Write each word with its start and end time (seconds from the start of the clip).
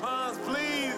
Pons, 0.00 0.38
please, 0.46 0.94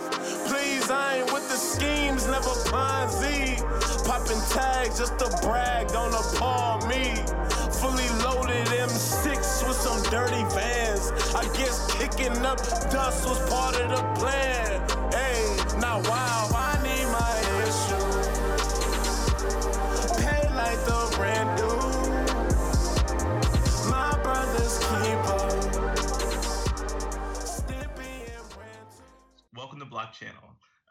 please, 0.49 0.91
I 0.91 1.19
ain't 1.19 1.33
with 1.33 1.49
the 1.49 1.57
schemes, 1.57 2.27
never 2.27 2.55
Ponzi. 2.71 3.59
Popping 4.07 4.41
tags 4.51 4.99
just 4.99 5.19
to 5.19 5.29
brag, 5.43 5.89
don't 5.89 6.15
appall 6.15 6.87
me. 6.87 7.15
Fully 7.81 8.09
loaded 8.25 8.67
M6 8.69 9.67
with 9.67 9.77
some 9.77 10.03
dirty 10.11 10.45
vans. 10.55 11.11
I 11.35 11.45
guess 11.57 11.91
kicking 11.95 12.37
up 12.45 12.59
dust 12.91 13.27
was 13.29 13.39
part 13.51 13.75
of 13.77 13.91
the 13.91 14.03
plan. 14.21 14.81
Hey, 15.11 15.81
now 15.81 16.01
wow, 16.03 16.44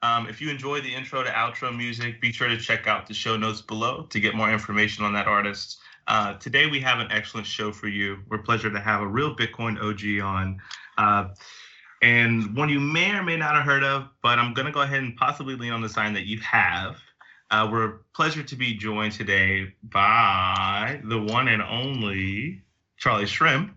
Um, 0.04 0.28
if 0.28 0.42
you 0.42 0.50
enjoy 0.50 0.82
the 0.82 0.94
intro 0.94 1.24
to 1.24 1.30
outro 1.30 1.76
music, 1.76 2.20
be 2.20 2.34
sure 2.34 2.50
to 2.50 2.58
check 2.58 2.88
out 2.88 3.08
the 3.08 3.14
show 3.14 3.38
notes 3.38 3.62
below 3.62 4.06
to 4.10 4.20
get 4.20 4.36
more 4.36 4.52
information 4.52 5.06
on 5.06 5.14
that 5.14 5.28
artist. 5.28 5.80
Uh, 6.08 6.34
today 6.34 6.68
we 6.68 6.82
have 6.82 7.00
an 7.00 7.08
excellent 7.10 7.48
show 7.48 7.72
for 7.72 7.88
you. 7.88 8.20
We're 8.28 8.40
pleasure 8.40 8.70
to 8.70 8.82
have 8.82 9.00
a 9.00 9.08
real 9.08 9.34
Bitcoin 9.34 9.82
OG 9.82 10.22
on, 10.22 10.60
uh, 10.98 11.30
and 12.02 12.54
one 12.54 12.68
you 12.68 12.82
may 12.82 13.12
or 13.12 13.24
may 13.24 13.38
not 13.38 13.56
have 13.56 13.64
heard 13.64 13.86
of, 13.86 14.10
but 14.22 14.40
I'm 14.40 14.54
going 14.54 14.66
to 14.66 14.74
go 14.74 14.82
ahead 14.82 15.02
and 15.02 15.16
possibly 15.16 15.56
lean 15.56 15.72
on 15.72 15.82
the 15.82 15.88
sign 15.88 16.12
that 16.16 16.26
you 16.26 16.38
have. 16.42 16.98
Uh, 17.50 17.70
we're 17.72 18.00
pleasure 18.14 18.44
to 18.44 18.56
be 18.58 18.74
joined 18.74 19.14
today 19.14 19.74
by 19.84 21.00
the 21.06 21.22
one 21.22 21.48
and 21.48 21.62
only 21.62 22.62
Charlie 22.98 23.24
Shrem. 23.24 23.72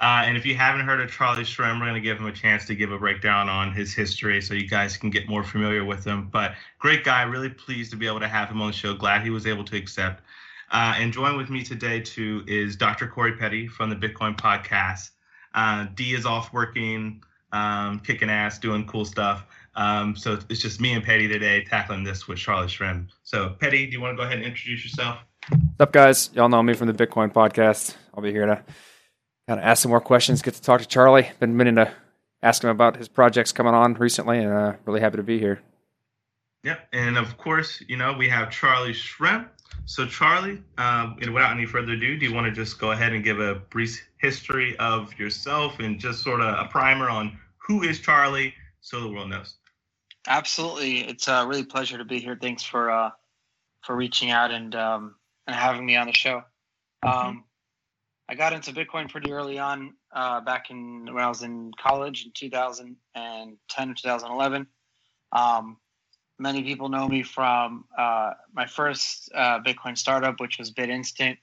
Uh, 0.00 0.22
and 0.24 0.34
if 0.34 0.46
you 0.46 0.56
haven't 0.56 0.86
heard 0.86 0.98
of 0.98 1.10
Charlie 1.10 1.44
Shrem, 1.44 1.78
we're 1.78 1.84
going 1.84 1.94
to 1.94 2.00
give 2.00 2.18
him 2.18 2.26
a 2.26 2.32
chance 2.32 2.64
to 2.66 2.74
give 2.74 2.90
a 2.90 2.98
breakdown 2.98 3.50
on 3.50 3.70
his 3.70 3.92
history 3.92 4.40
so 4.40 4.54
you 4.54 4.66
guys 4.66 4.96
can 4.96 5.10
get 5.10 5.28
more 5.28 5.44
familiar 5.44 5.84
with 5.84 6.06
him. 6.06 6.30
But 6.32 6.54
great 6.78 7.04
guy, 7.04 7.22
really 7.22 7.50
pleased 7.50 7.90
to 7.90 7.98
be 7.98 8.06
able 8.06 8.20
to 8.20 8.28
have 8.28 8.48
him 8.48 8.62
on 8.62 8.68
the 8.68 8.72
show. 8.72 8.94
Glad 8.94 9.22
he 9.22 9.28
was 9.28 9.46
able 9.46 9.64
to 9.64 9.76
accept. 9.76 10.22
Uh, 10.70 10.94
and 10.96 11.12
join 11.12 11.36
with 11.36 11.50
me 11.50 11.62
today, 11.62 12.00
too, 12.00 12.42
is 12.46 12.76
Dr. 12.76 13.08
Corey 13.08 13.36
Petty 13.36 13.68
from 13.68 13.90
the 13.90 13.96
Bitcoin 13.96 14.38
Podcast. 14.38 15.10
Uh, 15.54 15.86
D 15.94 16.14
is 16.14 16.24
off 16.24 16.50
working, 16.50 17.22
um, 17.52 18.00
kicking 18.00 18.30
ass, 18.30 18.58
doing 18.58 18.86
cool 18.86 19.04
stuff. 19.04 19.44
Um, 19.74 20.16
so 20.16 20.38
it's 20.48 20.62
just 20.62 20.80
me 20.80 20.94
and 20.94 21.04
Petty 21.04 21.28
today 21.28 21.62
tackling 21.64 22.04
this 22.04 22.26
with 22.26 22.38
Charlie 22.38 22.68
Shrem. 22.68 23.08
So, 23.22 23.50
Petty, 23.60 23.84
do 23.86 23.92
you 23.92 24.00
want 24.00 24.16
to 24.16 24.16
go 24.16 24.22
ahead 24.22 24.38
and 24.38 24.46
introduce 24.46 24.82
yourself? 24.82 25.18
What's 25.50 25.80
up, 25.80 25.92
guys? 25.92 26.30
Y'all 26.32 26.48
know 26.48 26.62
me 26.62 26.72
from 26.72 26.86
the 26.86 26.94
Bitcoin 26.94 27.30
podcast. 27.30 27.96
I'll 28.14 28.22
be 28.22 28.30
here 28.30 28.46
to 28.46 28.64
kind 29.50 29.58
of 29.58 29.66
ask 29.66 29.82
some 29.82 29.90
more 29.90 30.00
questions, 30.00 30.42
get 30.42 30.54
to 30.54 30.62
talk 30.62 30.80
to 30.80 30.86
Charlie. 30.86 31.28
Been 31.40 31.56
meaning 31.56 31.74
to 31.74 31.92
ask 32.40 32.62
him 32.62 32.70
about 32.70 32.96
his 32.96 33.08
projects 33.08 33.50
coming 33.50 33.74
on 33.74 33.94
recently, 33.94 34.38
and 34.38 34.52
uh, 34.52 34.74
really 34.84 35.00
happy 35.00 35.16
to 35.16 35.24
be 35.24 35.40
here. 35.40 35.60
Yep, 36.62 36.86
and 36.92 37.18
of 37.18 37.36
course, 37.36 37.82
you 37.88 37.96
know 37.96 38.12
we 38.12 38.28
have 38.28 38.52
Charlie 38.52 38.92
Shrem. 38.92 39.48
So, 39.86 40.06
Charlie, 40.06 40.62
um, 40.78 41.16
and 41.20 41.34
without 41.34 41.50
any 41.50 41.66
further 41.66 41.94
ado, 41.94 42.16
do 42.16 42.26
you 42.26 42.32
want 42.32 42.46
to 42.46 42.52
just 42.52 42.78
go 42.78 42.92
ahead 42.92 43.12
and 43.12 43.24
give 43.24 43.40
a 43.40 43.56
brief 43.56 44.00
history 44.18 44.76
of 44.78 45.18
yourself 45.18 45.80
and 45.80 45.98
just 45.98 46.22
sort 46.22 46.40
of 46.40 46.64
a 46.64 46.68
primer 46.68 47.10
on 47.10 47.36
who 47.56 47.82
is 47.82 47.98
Charlie, 47.98 48.54
so 48.80 49.00
the 49.00 49.08
world 49.08 49.30
knows? 49.30 49.56
Absolutely, 50.28 51.00
it's 51.00 51.26
a 51.26 51.44
really 51.44 51.64
pleasure 51.64 51.98
to 51.98 52.04
be 52.04 52.20
here. 52.20 52.38
Thanks 52.40 52.62
for 52.62 52.88
uh, 52.88 53.10
for 53.82 53.96
reaching 53.96 54.30
out 54.30 54.52
and 54.52 54.76
um, 54.76 55.16
and 55.48 55.56
having 55.56 55.84
me 55.84 55.96
on 55.96 56.06
the 56.06 56.12
show. 56.12 56.44
Um, 57.02 57.42
I 58.30 58.36
got 58.36 58.52
into 58.52 58.72
Bitcoin 58.72 59.10
pretty 59.10 59.32
early 59.32 59.58
on, 59.58 59.94
uh, 60.12 60.40
back 60.40 60.70
in 60.70 61.04
when 61.12 61.18
I 61.18 61.26
was 61.26 61.42
in 61.42 61.72
college 61.80 62.24
in 62.24 62.30
2010 62.32 63.58
2011. 63.66 64.66
Um, 65.32 65.76
many 66.38 66.62
people 66.62 66.88
know 66.88 67.08
me 67.08 67.24
from 67.24 67.86
uh, 67.98 68.34
my 68.54 68.66
first 68.66 69.32
uh, 69.34 69.58
Bitcoin 69.58 69.98
startup, 69.98 70.38
which 70.38 70.60
was 70.60 70.70
BitInstant, 70.70 71.38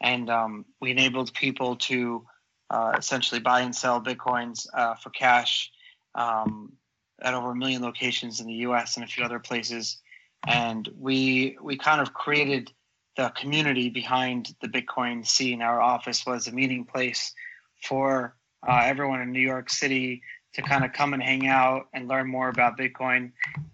and 0.00 0.30
um, 0.30 0.66
we 0.80 0.92
enabled 0.92 1.34
people 1.34 1.74
to 1.76 2.24
uh, 2.70 2.92
essentially 2.96 3.40
buy 3.40 3.62
and 3.62 3.74
sell 3.74 4.00
Bitcoins 4.00 4.68
uh, 4.72 4.94
for 4.94 5.10
cash 5.10 5.72
um, 6.14 6.74
at 7.20 7.34
over 7.34 7.50
a 7.50 7.56
million 7.56 7.82
locations 7.82 8.38
in 8.38 8.46
the 8.46 8.60
U.S. 8.68 8.96
and 8.96 9.02
a 9.02 9.08
few 9.08 9.24
other 9.24 9.40
places. 9.40 9.98
And 10.46 10.88
we 10.96 11.58
we 11.60 11.76
kind 11.76 12.00
of 12.00 12.14
created 12.14 12.72
the 13.16 13.28
community 13.30 13.88
behind 13.88 14.54
the 14.60 14.68
Bitcoin 14.68 15.26
scene. 15.26 15.62
Our 15.62 15.80
office 15.80 16.24
was 16.24 16.46
a 16.46 16.52
meeting 16.52 16.84
place 16.84 17.34
for 17.82 18.36
uh, 18.66 18.82
everyone 18.84 19.20
in 19.20 19.32
New 19.32 19.40
York 19.40 19.70
City 19.70 20.22
to 20.54 20.62
kind 20.62 20.84
of 20.84 20.92
come 20.92 21.14
and 21.14 21.22
hang 21.22 21.46
out 21.46 21.86
and 21.92 22.08
learn 22.08 22.28
more 22.28 22.48
about 22.48 22.78
Bitcoin. 22.78 23.32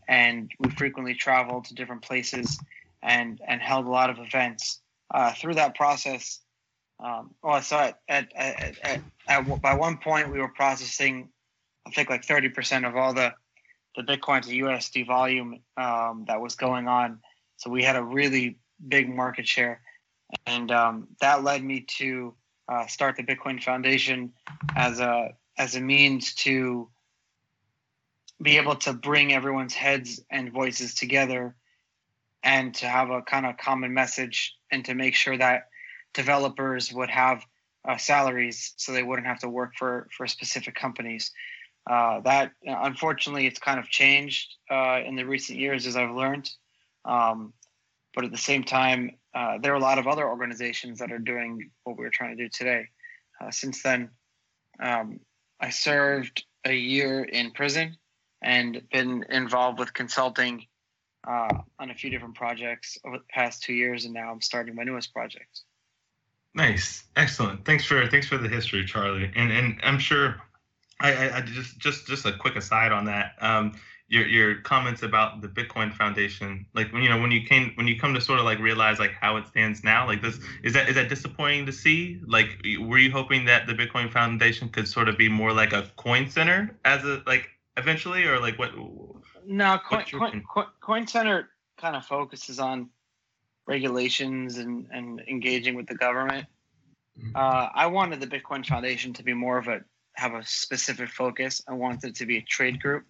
And 0.09 0.51
we 0.59 0.71
frequently 0.71 1.15
traveled 1.15 1.65
to 1.67 1.75
different 1.75 2.03
places 2.03 2.59
and 3.03 3.41
and 3.47 3.61
held 3.61 3.87
a 3.87 3.91
lot 3.91 4.11
of 4.11 4.19
events. 4.19 4.81
Uh, 5.15 5.33
through 5.35 5.55
that 5.55 5.77
process, 5.77 6.41
um, 6.99 7.31
well, 7.43 7.63
so 7.63 7.77
at, 7.77 8.01
at, 8.09 8.33
at, 8.35 8.79
at, 8.83 9.01
at 9.29 9.63
by 9.63 9.75
one 9.75 9.99
point 9.99 10.33
we 10.33 10.41
were 10.41 10.49
processing, 10.49 11.29
I 11.87 11.91
think 11.91 12.11
like 12.11 12.25
thirty 12.25 12.49
percent 12.49 12.85
of 12.85 12.97
all 12.97 13.15
the 13.15 13.33
the 13.95 14.03
Bitcoin 14.03 14.43
to 14.43 14.51
USD 14.51 15.07
volume 15.07 15.61
um, 15.77 16.25
that 16.29 16.41
was 16.41 16.55
going 16.55 16.89
on. 16.89 17.21
So 17.57 17.71
we 17.71 17.83
had 17.83 17.97
a 17.97 18.03
really 18.03 18.59
big 18.87 19.09
market 19.09 19.47
share, 19.47 19.81
and 20.47 20.71
um, 20.71 21.09
that 21.21 21.45
led 21.45 21.63
me 21.63 21.81
to 21.99 22.35
uh, 22.69 22.87
start 22.87 23.17
the 23.17 23.23
Bitcoin 23.23 23.63
Foundation 23.63 24.33
as 24.75 25.01
a 25.01 25.35
as 25.59 25.75
a 25.77 25.81
means 25.81 26.35
to 26.35 26.89
be 28.43 28.59
able 28.59 28.77
to 28.77 28.93
bring 28.93 29.33
everyone's 29.33 29.75
heads 29.75 30.21
and 30.31 30.53
voices 30.53 30.95
together 30.95 31.55
and 32.43 32.75
to 32.75 32.87
have 32.87 33.11
a 33.11 33.23
kind 33.23 33.47
of 33.47 33.57
common 33.57 33.95
message 33.95 34.55
and 34.71 34.85
to 34.85 34.95
make 34.95 35.15
sure 35.15 35.37
that 35.37 35.69
developers 36.13 36.93
would 36.93 37.09
have 37.09 37.45
uh, 37.89 37.97
salaries 37.97 38.75
so 38.77 38.93
they 38.93 39.03
wouldn't 39.03 39.27
have 39.27 39.41
to 39.41 39.49
work 39.49 39.73
for 39.77 40.09
for 40.17 40.27
specific 40.27 40.75
companies. 40.75 41.33
Uh, 41.89 42.21
that 42.21 42.53
unfortunately 42.65 43.47
it's 43.47 43.61
kind 43.61 43.79
of 43.79 43.89
changed 43.89 44.57
uh, 44.71 45.01
in 45.07 45.15
the 45.15 45.25
recent 45.25 45.59
years 45.59 45.87
as 45.87 45.97
i've 45.97 46.15
learned. 46.15 46.51
Um, 47.05 47.53
but 48.17 48.25
at 48.25 48.33
the 48.33 48.39
same 48.39 48.65
time 48.65 49.13
uh, 49.35 49.59
there 49.63 49.73
are 49.73 49.77
a 49.77 49.81
lot 49.81 49.99
of 49.99 50.09
other 50.09 50.27
organizations 50.27 50.99
that 50.99 51.13
are 51.13 51.19
doing 51.19 51.71
what 51.85 51.97
we're 51.97 52.11
trying 52.11 52.37
to 52.37 52.43
do 52.43 52.49
today 52.49 52.87
uh, 53.41 53.51
since 53.51 53.83
then 53.83 54.11
um, 54.81 55.21
i 55.61 55.71
served 55.71 56.45
a 56.65 56.75
year 56.75 57.23
in 57.23 57.53
prison 57.53 57.97
and 58.43 58.83
been 58.91 59.25
involved 59.31 59.79
with 59.79 59.95
consulting 59.95 60.67
uh, 61.29 61.53
on 61.79 61.91
a 61.91 61.95
few 61.95 62.11
different 62.11 62.35
projects 62.35 62.99
over 63.05 63.19
the 63.19 63.25
past 63.31 63.63
two 63.63 63.75
years 63.75 64.05
and 64.07 64.15
now 64.15 64.33
i'm 64.33 64.41
starting 64.41 64.75
my 64.75 64.83
newest 64.83 65.13
project 65.13 65.63
Nice, 66.57 67.05
excellent. 67.17 67.67
Thanks 67.67 67.85
for 67.85 68.07
thanks 68.09 68.27
for 68.27 68.39
the 68.39 68.49
history, 68.49 68.87
Charlie. 68.87 69.31
And 69.37 69.53
and 69.53 69.79
I'm 69.83 69.99
sure, 69.99 70.37
I, 71.01 71.13
I, 71.13 71.37
I 71.37 71.41
just 71.43 71.79
just 71.79 72.07
just 72.07 72.25
a 72.25 72.33
quick 72.33 72.57
aside 72.57 72.93
on 72.93 73.05
that. 73.05 73.35
Um, 73.43 73.73
your 74.09 74.27
your 74.27 74.55
comments 74.57 75.03
about 75.03 75.41
the 75.41 75.49
Bitcoin 75.49 75.93
Foundation, 75.93 76.67
like 76.75 76.93
when 76.93 77.03
you 77.03 77.09
know 77.09 77.21
when 77.21 77.31
you 77.31 77.43
came 77.43 77.73
when 77.75 77.89
you 77.89 77.99
come 77.99 78.15
to 78.15 78.21
sort 78.21 78.39
of 78.39 78.45
like 78.45 78.59
realize 78.61 78.99
like 78.99 79.13
how 79.13 79.37
it 79.37 79.47
stands 79.49 79.83
now, 79.83 80.07
like 80.07 80.23
this 80.23 80.39
is 80.63 80.73
that 80.75 80.89
is 80.89 80.95
that 80.95 81.09
disappointing 81.09 81.67
to 81.67 81.73
see? 81.73 82.21
Like, 82.27 82.65
were 82.81 82.99
you 82.99 83.11
hoping 83.11 83.45
that 83.47 83.67
the 83.67 83.75
Bitcoin 83.75 84.13
Foundation 84.13 84.69
could 84.69 84.87
sort 84.87 85.09
of 85.09 85.19
be 85.19 85.29
more 85.29 85.53
like 85.53 85.73
a 85.73 85.91
coin 85.97 86.31
center 86.31 86.79
as 86.85 87.03
a 87.05 87.23
like 87.27 87.49
eventually, 87.77 88.25
or 88.25 88.39
like 88.39 88.59
what? 88.59 88.73
No, 89.45 89.79
Coin, 89.79 90.05
Coin, 90.05 90.23
opinion? 90.23 90.45
Coin, 90.53 90.67
Coin 90.81 91.07
Center 91.07 91.51
kind 91.77 91.97
of 91.97 92.05
focuses 92.05 92.59
on 92.59 92.91
regulations 93.67 94.59
and, 94.59 94.87
and 94.93 95.21
engaging 95.29 95.75
with 95.75 95.87
the 95.87 95.95
government. 95.95 96.47
Mhm. 97.21 97.35
Uh, 97.35 97.71
I 97.75 97.87
wanted 97.87 98.21
the 98.21 98.27
Bitcoin 98.27 98.65
Foundation 98.65 99.13
to 99.15 99.23
be 99.23 99.33
more 99.33 99.59
of 99.59 99.69
a 99.69 99.81
have 100.15 100.35
a 100.35 100.45
specific 100.47 101.11
focus. 101.11 101.61
I 101.69 101.75
wanted 101.75 102.11
it 102.11 102.15
to 102.17 102.27
be 102.27 102.39
a 102.39 102.43
trade 102.43 102.81
group, 102.81 103.05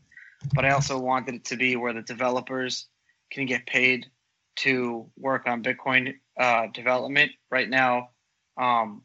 but 0.54 0.64
I 0.64 0.70
also 0.70 0.98
wanted 0.98 1.34
it 1.34 1.44
to 1.46 1.56
be 1.56 1.76
where 1.76 1.92
the 1.92 2.02
developers 2.02 2.86
can 3.30 3.46
get 3.46 3.66
paid 3.66 4.06
to 4.56 5.10
work 5.16 5.46
on 5.46 5.62
Bitcoin 5.62 6.14
uh, 6.38 6.66
development. 6.72 7.32
Right 7.50 7.68
now, 7.68 8.10
um, 8.56 9.02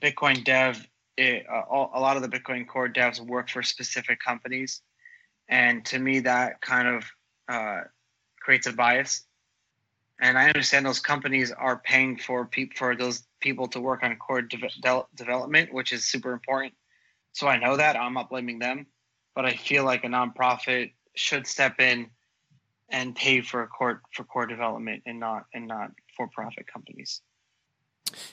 Bitcoin 0.00 0.44
dev, 0.44 0.86
it, 1.16 1.46
uh, 1.48 1.62
all, 1.70 1.90
a 1.94 2.00
lot 2.00 2.16
of 2.16 2.22
the 2.22 2.28
Bitcoin 2.28 2.66
core 2.66 2.88
devs 2.88 3.20
work 3.20 3.48
for 3.48 3.62
specific 3.62 4.18
companies, 4.20 4.82
and 5.48 5.84
to 5.86 5.98
me, 5.98 6.20
that 6.20 6.60
kind 6.60 6.88
of 6.88 7.04
uh, 7.48 7.82
creates 8.40 8.66
a 8.66 8.72
bias. 8.72 9.24
And 10.20 10.38
I 10.38 10.46
understand 10.46 10.86
those 10.86 11.00
companies 11.00 11.50
are 11.50 11.78
paying 11.78 12.16
for 12.16 12.46
peop- 12.46 12.76
for 12.76 12.94
those 12.96 13.24
people 13.40 13.66
to 13.68 13.80
work 13.80 14.02
on 14.02 14.14
core 14.16 14.42
de- 14.42 14.56
de- 14.56 15.06
development, 15.14 15.72
which 15.72 15.92
is 15.92 16.04
super 16.04 16.32
important. 16.32 16.74
So 17.32 17.48
I 17.48 17.58
know 17.58 17.76
that 17.76 17.96
I'm 17.96 18.14
not 18.14 18.30
blaming 18.30 18.58
them, 18.58 18.86
but 19.34 19.44
I 19.44 19.54
feel 19.54 19.84
like 19.84 20.04
a 20.04 20.08
nonprofit 20.08 20.92
should 21.14 21.46
step 21.46 21.80
in 21.80 22.08
and 22.88 23.14
pay 23.14 23.40
for 23.40 23.66
core 23.66 24.02
for 24.12 24.24
core 24.24 24.46
development 24.46 25.02
and 25.06 25.18
not 25.18 25.46
and 25.54 25.66
not 25.66 25.90
for 26.16 26.28
profit 26.28 26.66
companies. 26.66 27.20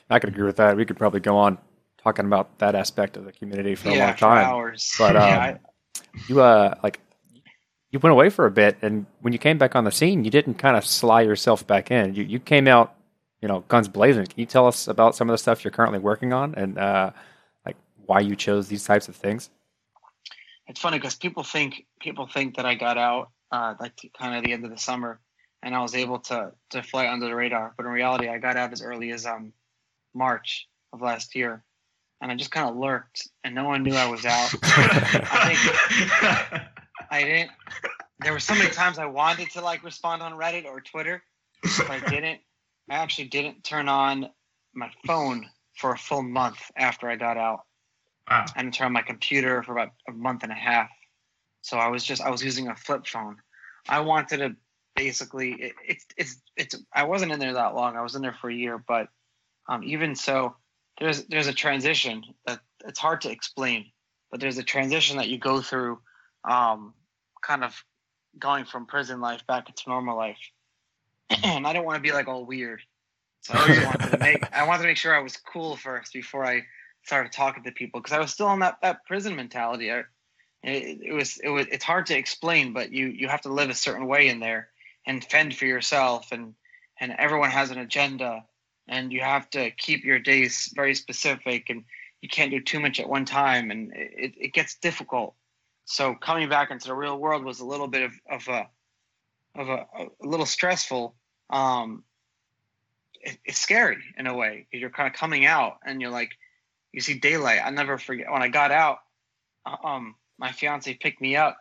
I 0.09 0.19
could 0.19 0.29
agree 0.29 0.45
with 0.45 0.57
that. 0.57 0.75
We 0.75 0.85
could 0.85 0.97
probably 0.97 1.21
go 1.21 1.37
on 1.37 1.57
talking 2.03 2.25
about 2.25 2.59
that 2.59 2.75
aspect 2.75 3.17
of 3.17 3.25
the 3.25 3.31
community 3.31 3.75
for 3.75 3.89
a 3.89 3.93
yeah, 3.93 4.05
long 4.05 4.13
for 4.13 4.19
time. 4.19 4.45
hours. 4.45 4.93
But, 4.97 5.15
yeah, 5.15 5.21
um, 5.21 5.41
I, 5.41 5.59
you 6.27 6.41
uh 6.41 6.75
like 6.83 6.99
you 7.91 7.99
went 7.99 8.11
away 8.11 8.29
for 8.29 8.45
a 8.45 8.51
bit, 8.51 8.77
and 8.81 9.05
when 9.21 9.33
you 9.33 9.39
came 9.39 9.57
back 9.57 9.75
on 9.75 9.83
the 9.83 9.91
scene, 9.91 10.23
you 10.23 10.29
didn't 10.29 10.55
kind 10.55 10.77
of 10.77 10.85
sly 10.85 11.21
yourself 11.21 11.65
back 11.65 11.89
in. 11.89 12.13
You 12.13 12.23
you 12.23 12.39
came 12.39 12.67
out, 12.67 12.95
you 13.41 13.47
know, 13.47 13.63
guns 13.67 13.87
blazing. 13.87 14.25
Can 14.25 14.39
you 14.39 14.45
tell 14.45 14.67
us 14.67 14.87
about 14.87 15.15
some 15.15 15.29
of 15.29 15.33
the 15.33 15.37
stuff 15.37 15.63
you're 15.63 15.71
currently 15.71 15.99
working 15.99 16.33
on 16.33 16.53
and 16.55 16.77
uh, 16.77 17.11
like 17.65 17.77
why 18.05 18.19
you 18.19 18.35
chose 18.35 18.67
these 18.67 18.83
types 18.83 19.07
of 19.07 19.15
things? 19.15 19.49
It's 20.69 20.79
funny 20.79 20.99
because 20.99 21.15
people 21.15 21.43
think 21.43 21.85
people 21.99 22.27
think 22.27 22.55
that 22.55 22.65
I 22.65 22.75
got 22.75 22.97
out 22.97 23.31
uh, 23.51 23.73
like 23.79 23.93
kind 24.17 24.35
of 24.35 24.43
the 24.43 24.53
end 24.53 24.63
of 24.63 24.71
the 24.71 24.77
summer, 24.77 25.19
and 25.63 25.75
I 25.75 25.81
was 25.81 25.95
able 25.95 26.19
to 26.19 26.51
to 26.69 26.83
fly 26.83 27.09
under 27.09 27.25
the 27.25 27.35
radar. 27.35 27.73
But 27.75 27.87
in 27.87 27.91
reality, 27.91 28.29
I 28.29 28.37
got 28.37 28.55
out 28.55 28.71
as 28.71 28.83
early 28.83 29.11
as 29.11 29.25
um 29.25 29.51
March 30.13 30.67
of 30.93 31.01
last 31.01 31.33
year, 31.33 31.63
and 32.21 32.31
I 32.31 32.35
just 32.35 32.51
kind 32.51 32.69
of 32.69 32.75
lurked, 32.75 33.27
and 33.43 33.55
no 33.55 33.65
one 33.65 33.81
knew 33.81 33.95
I 33.95 34.09
was 34.09 34.25
out. 34.25 34.53
I 34.63 35.55
think 35.55 36.63
I 37.09 37.23
didn't. 37.23 37.51
There 38.19 38.33
were 38.33 38.39
so 38.39 38.53
many 38.53 38.69
times 38.69 38.99
I 38.99 39.05
wanted 39.05 39.49
to 39.51 39.61
like 39.61 39.83
respond 39.83 40.21
on 40.21 40.33
Reddit 40.33 40.65
or 40.65 40.81
Twitter, 40.81 41.23
but 41.63 41.89
I 41.89 41.99
didn't. 42.07 42.41
I 42.91 42.95
actually 42.95 43.29
didn't 43.29 43.63
turn 43.63 43.89
on 43.89 44.29
my 44.75 44.91
phone 45.07 45.49
for 45.77 45.93
a 45.93 45.97
full 45.97 46.21
month 46.21 46.59
after 46.75 47.09
I 47.09 47.15
got 47.15 47.37
out. 47.37 47.61
Wow. 48.29 48.45
I 48.55 48.61
didn't 48.61 48.75
turn 48.75 48.87
on 48.87 48.93
my 48.93 49.01
computer 49.01 49.63
for 49.63 49.71
about 49.71 49.91
a 50.07 50.11
month 50.11 50.43
and 50.43 50.51
a 50.51 50.55
half. 50.55 50.89
So 51.61 51.77
I 51.77 51.87
was 51.87 52.03
just 52.03 52.21
I 52.21 52.29
was 52.29 52.43
using 52.43 52.67
a 52.67 52.75
flip 52.75 53.07
phone. 53.07 53.37
I 53.87 54.01
wanted 54.01 54.37
to 54.37 54.55
basically 54.95 55.53
it, 55.53 55.73
it's 55.87 56.05
it's 56.17 56.41
it's 56.55 56.75
I 56.93 57.03
wasn't 57.03 57.31
in 57.31 57.39
there 57.39 57.53
that 57.53 57.75
long. 57.75 57.95
I 57.95 58.01
was 58.01 58.15
in 58.15 58.21
there 58.21 58.35
for 58.39 58.49
a 58.49 58.53
year, 58.53 58.77
but 58.77 59.07
um, 59.67 59.83
even 59.83 60.15
so, 60.15 60.55
there's 60.99 61.25
there's 61.25 61.47
a 61.47 61.53
transition 61.53 62.23
that 62.45 62.59
it's 62.85 62.99
hard 62.99 63.21
to 63.21 63.31
explain, 63.31 63.85
but 64.31 64.39
there's 64.39 64.57
a 64.57 64.63
transition 64.63 65.17
that 65.17 65.29
you 65.29 65.37
go 65.37 65.61
through, 65.61 65.99
um, 66.49 66.93
kind 67.41 67.63
of 67.63 67.83
going 68.37 68.65
from 68.65 68.85
prison 68.85 69.21
life 69.21 69.45
back 69.47 69.69
into 69.69 69.83
normal 69.87 70.15
life. 70.15 70.39
and 71.43 71.67
I 71.67 71.73
don't 71.73 71.85
want 71.85 71.97
to 71.97 72.01
be 72.01 72.13
like 72.13 72.27
all 72.27 72.45
weird, 72.45 72.81
so 73.41 73.53
I 73.55 73.85
wanted 73.85 74.11
to 74.11 74.17
make 74.19 74.53
I 74.53 74.65
wanted 74.65 74.83
to 74.83 74.87
make 74.87 74.97
sure 74.97 75.15
I 75.15 75.21
was 75.21 75.37
cool 75.37 75.75
first 75.75 76.13
before 76.13 76.45
I 76.45 76.63
started 77.09 77.31
talking 77.31 77.63
to 77.63 77.71
people 77.71 77.99
because 77.99 78.15
I 78.15 78.19
was 78.19 78.31
still 78.31 78.53
in 78.53 78.59
that 78.59 78.77
that 78.83 79.03
prison 79.05 79.35
mentality. 79.35 79.89
It, 79.89 80.05
it 80.63 81.13
was 81.13 81.37
it 81.43 81.49
was 81.49 81.65
it's 81.71 81.83
hard 81.83 82.05
to 82.07 82.17
explain, 82.17 82.73
but 82.73 82.91
you 82.91 83.07
you 83.07 83.27
have 83.27 83.41
to 83.41 83.53
live 83.53 83.71
a 83.71 83.73
certain 83.73 84.05
way 84.05 84.27
in 84.27 84.39
there 84.39 84.69
and 85.07 85.23
fend 85.23 85.55
for 85.55 85.65
yourself, 85.65 86.31
and 86.31 86.53
and 86.99 87.15
everyone 87.17 87.49
has 87.49 87.71
an 87.71 87.79
agenda, 87.79 88.45
and 88.87 89.11
you 89.11 89.21
have 89.21 89.49
to 89.51 89.71
keep 89.71 90.03
your 90.05 90.19
days 90.19 90.71
very 90.75 90.93
specific, 90.93 91.69
and 91.71 91.83
you 92.21 92.29
can't 92.29 92.51
do 92.51 92.61
too 92.61 92.79
much 92.79 92.99
at 92.99 93.09
one 93.09 93.25
time, 93.25 93.71
and 93.71 93.91
it, 93.95 94.33
it 94.37 94.53
gets 94.53 94.75
difficult. 94.75 95.33
So 95.85 96.13
coming 96.13 96.49
back 96.49 96.69
into 96.69 96.87
the 96.87 96.93
real 96.93 97.17
world 97.17 97.43
was 97.43 97.61
a 97.61 97.65
little 97.65 97.87
bit 97.87 98.03
of, 98.03 98.13
of 98.29 98.47
a 98.47 98.67
of 99.55 99.69
a, 99.69 99.85
a 99.99 100.27
little 100.27 100.45
stressful. 100.45 101.15
Um, 101.49 102.03
it, 103.21 103.37
it's 103.45 103.59
scary 103.59 104.03
in 104.17 104.27
a 104.27 104.35
way. 104.35 104.67
Because 104.69 104.81
you're 104.81 104.91
kind 104.91 105.07
of 105.11 105.19
coming 105.19 105.45
out, 105.45 105.79
and 105.83 105.99
you're 106.01 106.11
like, 106.11 106.31
you 106.91 107.01
see 107.01 107.15
daylight. 107.15 107.61
I 107.63 107.69
never 107.69 107.97
forget 107.97 108.31
when 108.31 108.41
I 108.41 108.47
got 108.47 108.71
out. 108.71 108.99
Um, 109.83 110.15
my 110.37 110.51
fiance 110.51 110.93
picked 110.95 111.21
me 111.21 111.35
up 111.35 111.57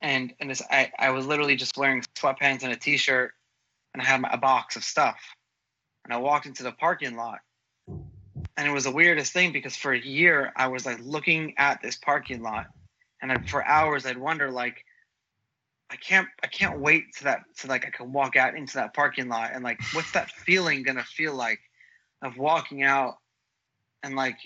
and 0.00 0.32
and 0.40 0.50
this, 0.50 0.62
I, 0.70 0.92
I 0.98 1.10
was 1.10 1.26
literally 1.26 1.56
just 1.56 1.76
wearing 1.76 2.02
sweatpants 2.14 2.62
and 2.62 2.72
a 2.72 2.76
t-shirt 2.76 3.32
and 3.92 4.02
I 4.02 4.06
had 4.06 4.20
my, 4.20 4.30
a 4.32 4.38
box 4.38 4.76
of 4.76 4.84
stuff 4.84 5.18
and 6.04 6.12
I 6.12 6.18
walked 6.18 6.46
into 6.46 6.62
the 6.62 6.72
parking 6.72 7.16
lot 7.16 7.40
and 7.86 8.66
it 8.66 8.70
was 8.70 8.84
the 8.84 8.90
weirdest 8.90 9.32
thing 9.32 9.52
because 9.52 9.76
for 9.76 9.92
a 9.92 10.00
year 10.00 10.52
I 10.56 10.68
was 10.68 10.86
like 10.86 10.98
looking 11.02 11.54
at 11.58 11.82
this 11.82 11.96
parking 11.96 12.42
lot 12.42 12.66
and 13.20 13.32
I, 13.32 13.38
for 13.38 13.64
hours 13.64 14.06
I'd 14.06 14.18
wonder 14.18 14.50
like 14.50 14.84
I 15.90 15.96
can't 15.96 16.28
I 16.42 16.46
can't 16.46 16.78
wait 16.78 17.14
to 17.16 17.24
that 17.24 17.42
to 17.58 17.66
like 17.66 17.86
I 17.86 17.90
can 17.90 18.12
walk 18.12 18.36
out 18.36 18.54
into 18.54 18.74
that 18.74 18.94
parking 18.94 19.28
lot 19.28 19.50
and 19.52 19.64
like 19.64 19.80
what's 19.92 20.12
that 20.12 20.30
feeling 20.30 20.82
gonna 20.82 21.04
feel 21.04 21.34
like 21.34 21.60
of 22.22 22.36
walking 22.36 22.82
out 22.82 23.16
and 24.02 24.16
like 24.16 24.38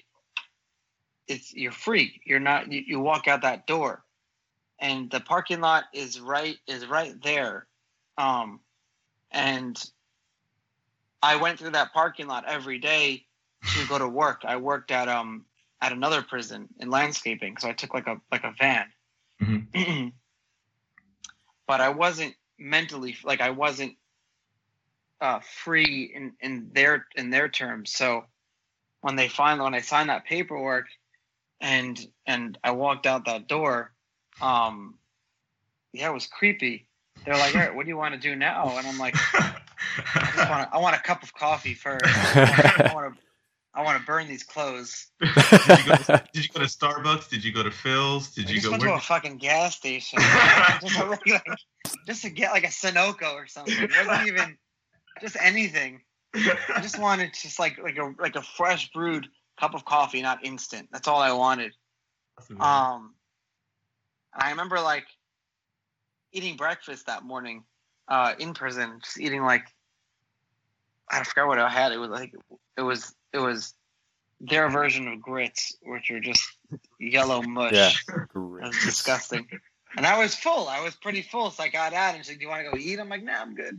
it's 1.28 1.52
you're 1.54 1.72
free. 1.72 2.20
You're 2.24 2.40
not 2.40 2.70
you, 2.70 2.82
you 2.86 3.00
walk 3.00 3.28
out 3.28 3.42
that 3.42 3.66
door, 3.66 4.04
and 4.78 5.10
the 5.10 5.20
parking 5.20 5.60
lot 5.60 5.84
is 5.92 6.20
right 6.20 6.56
is 6.66 6.86
right 6.86 7.14
there, 7.22 7.66
um, 8.18 8.60
and 9.30 9.82
I 11.22 11.36
went 11.36 11.58
through 11.58 11.70
that 11.70 11.92
parking 11.92 12.26
lot 12.26 12.44
every 12.46 12.78
day 12.78 13.26
to 13.74 13.86
go 13.88 13.98
to 13.98 14.08
work. 14.08 14.42
I 14.44 14.56
worked 14.56 14.90
at 14.90 15.08
um 15.08 15.44
at 15.80 15.92
another 15.92 16.22
prison 16.22 16.68
in 16.78 16.90
landscaping, 16.90 17.56
so 17.56 17.68
I 17.68 17.72
took 17.72 17.94
like 17.94 18.06
a 18.06 18.20
like 18.30 18.44
a 18.44 18.54
van. 18.58 18.86
Mm-hmm. 19.42 20.08
but 21.66 21.80
I 21.80 21.88
wasn't 21.88 22.34
mentally 22.58 23.16
like 23.24 23.40
I 23.40 23.50
wasn't 23.50 23.96
uh, 25.20 25.40
free 25.40 26.12
in 26.14 26.32
in 26.40 26.70
their 26.72 27.06
in 27.16 27.30
their 27.30 27.48
terms. 27.48 27.92
So 27.92 28.24
when 29.02 29.16
they 29.16 29.28
finally 29.28 29.64
when 29.64 29.74
I 29.74 29.80
signed 29.80 30.08
that 30.08 30.24
paperwork, 30.24 30.86
and 31.60 32.00
and 32.26 32.56
I 32.64 32.70
walked 32.70 33.06
out 33.06 33.26
that 33.26 33.46
door. 33.46 33.92
Um, 34.40 34.94
yeah, 35.92 36.08
it 36.08 36.14
was 36.14 36.26
creepy. 36.26 36.86
They're 37.24 37.36
like, 37.36 37.54
"All 37.54 37.60
right, 37.60 37.74
what 37.74 37.84
do 37.84 37.90
you 37.90 37.96
want 37.98 38.14
to 38.14 38.20
do 38.20 38.34
now?" 38.34 38.76
And 38.78 38.86
I'm 38.86 38.98
like, 38.98 39.14
"I 39.34 40.32
just 40.34 40.48
want 40.48 40.68
I 40.72 40.78
want 40.78 40.96
a 40.96 41.00
cup 41.00 41.22
of 41.22 41.34
coffee 41.34 41.74
first. 41.74 42.04
I 42.06 42.90
want 42.94 43.14
to 43.14 43.20
I 43.74 43.82
want 43.82 44.00
to 44.00 44.06
burn 44.06 44.28
these 44.28 44.44
clothes." 44.44 45.08
did, 45.20 45.28
you 45.28 45.84
go 45.84 45.96
to, 45.96 46.24
did 46.32 46.44
you 46.44 46.50
go 46.54 46.60
to 46.60 46.66
Starbucks? 46.66 47.28
Did 47.28 47.44
you 47.44 47.52
go 47.52 47.62
to 47.62 47.70
Phil's? 47.70 48.30
Did 48.30 48.48
I 48.48 48.52
you 48.52 48.62
go 48.62 48.70
went 48.70 48.82
to 48.84 48.94
a 48.94 49.00
fucking 49.00 49.38
gas 49.38 49.76
station 49.76 50.18
just, 50.80 50.96
to, 50.96 51.06
like, 51.06 51.44
just 52.06 52.22
to 52.22 52.30
get 52.30 52.52
like 52.52 52.64
a 52.64 52.68
Sunoco 52.68 53.34
or 53.34 53.46
something. 53.48 53.74
It 53.76 54.06
wasn't 54.06 54.28
even 54.28 54.56
just 55.20 55.36
anything. 55.40 56.00
I 56.34 56.80
just 56.80 56.98
wanted 56.98 57.34
just 57.34 57.58
like 57.58 57.78
like 57.78 57.98
a 57.98 58.14
like 58.18 58.36
a 58.36 58.42
fresh 58.42 58.90
brewed 58.92 59.28
cup 59.60 59.74
of 59.74 59.84
coffee, 59.84 60.22
not 60.22 60.44
instant. 60.44 60.88
That's 60.90 61.08
all 61.08 61.20
I 61.20 61.32
wanted. 61.32 61.72
Um, 62.58 63.14
I 64.34 64.50
remember 64.50 64.80
like 64.80 65.06
eating 66.32 66.56
breakfast 66.56 67.06
that 67.06 67.22
morning 67.22 67.64
uh, 68.08 68.34
in 68.38 68.54
prison, 68.54 69.00
just 69.02 69.20
eating 69.20 69.42
like 69.42 69.66
I 71.10 71.22
forgot 71.24 71.48
what 71.48 71.58
I 71.58 71.68
had. 71.68 71.92
It 71.92 71.98
was 71.98 72.10
like 72.10 72.32
it 72.76 72.82
was 72.82 73.14
it 73.32 73.38
was 73.38 73.74
their 74.40 74.70
version 74.70 75.08
of 75.08 75.20
grits, 75.20 75.76
which 75.82 76.10
are 76.10 76.20
just 76.20 76.42
yellow 76.98 77.42
mush. 77.42 78.04
Yeah, 78.08 78.22
it 78.24 78.28
was 78.34 78.84
disgusting. 78.84 79.48
And 79.96 80.06
I 80.06 80.18
was 80.18 80.34
full. 80.34 80.68
I 80.68 80.80
was 80.80 80.94
pretty 80.96 81.20
full. 81.20 81.50
So 81.50 81.62
I 81.62 81.68
got 81.68 81.92
out 81.92 82.14
and 82.14 82.24
she's 82.24 82.30
like, 82.30 82.38
"Do 82.38 82.44
you 82.44 82.48
want 82.48 82.64
to 82.64 82.70
go 82.70 82.76
eat?" 82.78 82.98
I'm 82.98 83.10
like, 83.10 83.22
"Nah, 83.22 83.42
I'm 83.42 83.54
good. 83.54 83.78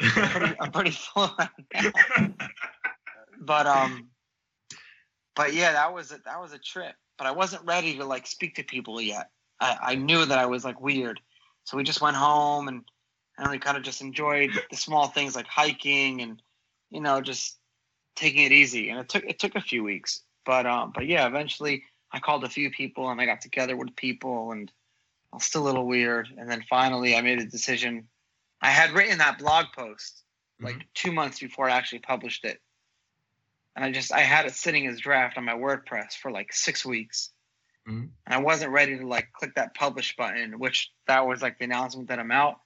I'm 0.00 0.28
pretty, 0.30 0.56
I'm 0.60 0.72
pretty 0.72 0.90
full 1.14 1.30
right. 1.38 2.34
But 3.40 3.66
um, 3.66 4.08
but 5.36 5.54
yeah, 5.54 5.72
that 5.72 5.92
was 5.92 6.12
a, 6.12 6.18
that 6.24 6.40
was 6.40 6.52
a 6.52 6.58
trip. 6.58 6.94
But 7.18 7.26
I 7.26 7.30
wasn't 7.30 7.64
ready 7.64 7.96
to 7.96 8.04
like 8.04 8.26
speak 8.26 8.56
to 8.56 8.62
people 8.64 9.00
yet. 9.00 9.30
I, 9.60 9.76
I 9.80 9.94
knew 9.94 10.24
that 10.24 10.38
I 10.38 10.46
was 10.46 10.64
like 10.64 10.80
weird, 10.80 11.20
so 11.64 11.76
we 11.76 11.84
just 11.84 12.00
went 12.00 12.16
home 12.16 12.68
and 12.68 12.82
and 13.38 13.50
we 13.50 13.58
kind 13.58 13.76
of 13.76 13.82
just 13.82 14.00
enjoyed 14.00 14.50
the 14.70 14.76
small 14.76 15.08
things 15.08 15.36
like 15.36 15.46
hiking 15.46 16.22
and 16.22 16.40
you 16.90 17.00
know 17.00 17.20
just 17.20 17.58
taking 18.16 18.44
it 18.44 18.52
easy. 18.52 18.90
And 18.90 18.98
it 18.98 19.08
took 19.08 19.24
it 19.24 19.38
took 19.38 19.54
a 19.54 19.60
few 19.60 19.84
weeks, 19.84 20.22
but 20.44 20.66
um, 20.66 20.92
but 20.94 21.06
yeah, 21.06 21.26
eventually 21.26 21.84
I 22.14 22.20
called 22.20 22.44
a 22.44 22.48
few 22.48 22.70
people 22.70 23.10
and 23.10 23.20
I 23.20 23.26
got 23.26 23.40
together 23.40 23.76
with 23.76 23.96
people 23.96 24.52
and 24.52 24.70
I 25.32 25.36
was 25.36 25.44
still 25.44 25.62
a 25.62 25.66
little 25.66 25.86
weird. 25.86 26.28
And 26.38 26.48
then 26.48 26.64
finally 26.70 27.16
I 27.16 27.20
made 27.20 27.40
a 27.40 27.44
decision. 27.44 28.06
I 28.64 28.70
had 28.70 28.92
written 28.92 29.18
that 29.18 29.38
blog 29.38 29.66
post 29.76 30.22
like 30.60 30.76
mm-hmm. 30.76 30.88
two 30.94 31.12
months 31.12 31.38
before 31.38 31.68
I 31.68 31.76
actually 31.76 32.00
published 32.00 32.44
it 32.44 32.60
and 33.76 33.84
I 33.84 33.90
just 33.90 34.12
I 34.12 34.20
had 34.20 34.46
it 34.46 34.54
sitting 34.54 34.86
as 34.86 35.00
draft 35.00 35.36
on 35.36 35.44
my 35.44 35.54
WordPress 35.54 36.14
for 36.20 36.30
like 36.30 36.52
six 36.52 36.84
weeks, 36.84 37.30
mm-hmm. 37.88 38.06
and 38.26 38.34
I 38.34 38.38
wasn't 38.38 38.72
ready 38.72 38.98
to 38.98 39.06
like 39.06 39.32
click 39.32 39.54
that 39.56 39.74
publish 39.74 40.16
button, 40.16 40.58
which 40.58 40.90
that 41.06 41.26
was 41.26 41.42
like 41.42 41.58
the 41.58 41.64
announcement 41.64 42.08
that 42.08 42.18
I'm 42.18 42.30
out, 42.30 42.56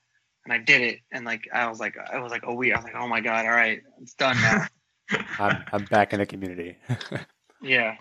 and 0.45 0.52
I 0.52 0.59
did 0.59 0.83
it, 0.83 1.00
and 1.11 1.25
like 1.25 1.49
I 1.52 1.69
was 1.69 1.81
like 1.81 1.95
I 1.99 2.19
was 2.21 2.31
like 2.31 2.43
a 2.45 2.55
week, 2.55 2.75
I 2.75 2.76
was 2.76 2.85
like 2.85 2.97
oh 2.97 3.09
my 3.09 3.21
god, 3.21 3.47
all 3.47 3.52
right, 3.52 3.81
it's 4.00 4.14
done 4.14 4.37
now. 4.40 4.67
I'm 5.38 5.64
I'm 5.73 5.85
back 5.87 6.12
in 6.12 6.19
the 6.19 6.26
community. 6.26 6.76
yeah. 7.62 7.97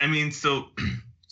I 0.00 0.06
mean, 0.06 0.32
so 0.32 0.68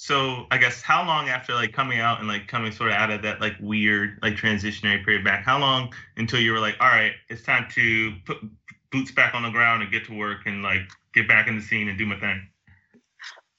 so 0.02 0.48
I 0.50 0.58
guess 0.58 0.82
how 0.82 1.06
long 1.06 1.28
after 1.28 1.54
like 1.54 1.72
coming 1.72 2.00
out 2.00 2.18
and 2.18 2.26
like 2.26 2.48
coming 2.48 2.72
sort 2.72 2.90
of 2.90 2.96
out 2.96 3.12
of 3.12 3.22
that 3.22 3.40
like 3.40 3.54
weird 3.60 4.18
like 4.20 4.34
transitionary 4.34 5.04
period 5.04 5.22
back, 5.22 5.44
how 5.44 5.60
long 5.60 5.94
until 6.16 6.40
you 6.40 6.50
were 6.50 6.58
like, 6.58 6.74
all 6.80 6.88
right, 6.88 7.12
it's 7.28 7.42
time 7.42 7.68
to 7.74 8.12
put 8.26 8.38
boots 8.90 9.12
back 9.12 9.32
on 9.32 9.44
the 9.44 9.50
ground 9.50 9.80
and 9.80 9.92
get 9.92 10.04
to 10.06 10.18
work 10.18 10.38
and 10.46 10.60
like 10.60 10.80
get 11.14 11.28
back 11.28 11.46
in 11.46 11.54
the 11.54 11.62
scene 11.62 11.86
and 11.86 11.96
do 11.96 12.04
my 12.04 12.18
thing? 12.18 12.48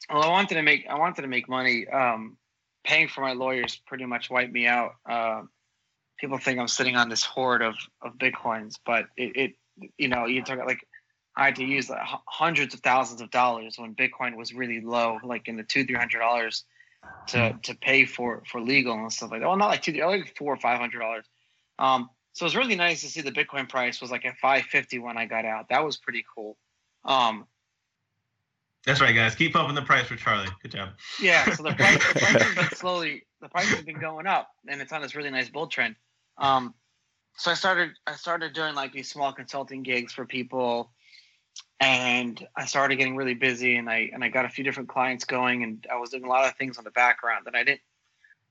Well, 0.09 0.21
I 0.21 0.27
wanted 0.27 0.55
to 0.55 0.63
make 0.63 0.85
I 0.89 0.99
wanted 0.99 1.21
to 1.21 1.29
make 1.29 1.47
money. 1.47 1.87
Um, 1.87 2.35
paying 2.83 3.07
for 3.07 3.21
my 3.21 3.31
lawyers 3.31 3.81
pretty 3.87 4.05
much 4.05 4.29
wiped 4.29 4.51
me 4.51 4.67
out. 4.67 4.95
Uh, 5.09 5.43
people 6.19 6.39
think 6.39 6.59
I'm 6.59 6.67
sitting 6.67 6.97
on 6.97 7.07
this 7.07 7.23
hoard 7.23 7.61
of 7.61 7.75
of 8.01 8.17
bitcoins, 8.17 8.73
but 8.85 9.05
it, 9.15 9.37
it 9.77 9.91
you 9.97 10.09
know 10.09 10.25
you 10.25 10.43
talk 10.43 10.55
about 10.55 10.67
like 10.67 10.85
I 11.35 11.45
had 11.45 11.55
to 11.55 11.63
use 11.63 11.89
like 11.89 12.01
hundreds 12.27 12.73
of 12.73 12.81
thousands 12.81 13.21
of 13.21 13.31
dollars 13.31 13.77
when 13.77 13.95
Bitcoin 13.95 14.37
was 14.37 14.53
really 14.53 14.81
low, 14.81 15.19
like 15.23 15.47
in 15.47 15.55
the 15.57 15.63
two 15.63 15.85
three 15.85 15.95
hundred 15.95 16.19
dollars. 16.19 16.63
to 17.27 17.37
mm-hmm. 17.37 17.57
to 17.59 17.75
pay 17.75 18.05
for 18.05 18.43
for 18.49 18.61
legal 18.61 18.93
and 18.93 19.11
stuff 19.11 19.31
like 19.31 19.41
that. 19.41 19.47
Well, 19.47 19.57
not 19.57 19.67
like 19.69 19.81
two, 19.81 19.93
like 19.93 20.35
four 20.37 20.53
or 20.53 20.57
five 20.57 20.79
hundred 20.79 20.99
dollars. 20.99 21.25
Um, 21.79 22.09
so 22.33 22.45
it 22.45 22.47
was 22.47 22.55
really 22.55 22.75
nice 22.75 23.01
to 23.01 23.07
see 23.07 23.21
the 23.21 23.31
Bitcoin 23.31 23.67
price 23.69 24.01
was 24.01 24.11
like 24.11 24.25
at 24.25 24.37
five 24.37 24.63
fifty 24.63 24.99
when 24.99 25.17
I 25.17 25.25
got 25.25 25.45
out. 25.45 25.69
That 25.69 25.83
was 25.83 25.97
pretty 25.97 26.23
cool. 26.33 26.57
Um, 27.05 27.45
That's 28.85 29.01
right, 29.01 29.13
guys. 29.15 29.35
Keep 29.35 29.53
pumping 29.53 29.75
the 29.75 29.81
price 29.81 30.07
for 30.07 30.15
Charlie. 30.15 30.49
Good 30.61 30.71
job. 30.71 30.89
Yeah. 31.21 31.49
So 31.55 31.63
the 31.63 31.73
price, 31.73 31.97
the 32.13 32.19
price 32.19 32.41
has 32.41 32.55
been 32.55 32.69
slowly, 32.77 33.23
the 33.41 33.49
price 33.49 33.67
has 33.69 33.83
been 33.83 33.99
going 33.99 34.27
up, 34.27 34.49
and 34.67 34.81
it's 34.81 34.91
on 34.91 35.01
this 35.01 35.15
really 35.15 35.29
nice 35.29 35.49
bull 35.49 35.67
trend. 35.67 35.95
Um, 36.37 36.73
so 37.37 37.51
I 37.51 37.55
started, 37.55 37.91
I 38.07 38.13
started 38.13 38.53
doing 38.53 38.75
like 38.75 38.93
these 38.93 39.09
small 39.09 39.33
consulting 39.33 39.83
gigs 39.83 40.13
for 40.13 40.25
people, 40.25 40.92
and 41.83 42.47
I 42.55 42.65
started 42.65 42.95
getting 42.95 43.17
really 43.17 43.33
busy, 43.33 43.75
and 43.75 43.89
I 43.89 44.09
and 44.13 44.23
I 44.23 44.29
got 44.29 44.45
a 44.45 44.49
few 44.49 44.63
different 44.63 44.87
clients 44.87 45.25
going, 45.25 45.63
and 45.63 45.85
I 45.91 45.97
was 45.97 46.11
doing 46.11 46.23
a 46.23 46.29
lot 46.29 46.47
of 46.47 46.55
things 46.55 46.77
on 46.77 46.85
the 46.85 46.91
background 46.91 47.45
that 47.45 47.55
I 47.55 47.65
didn't. 47.65 47.81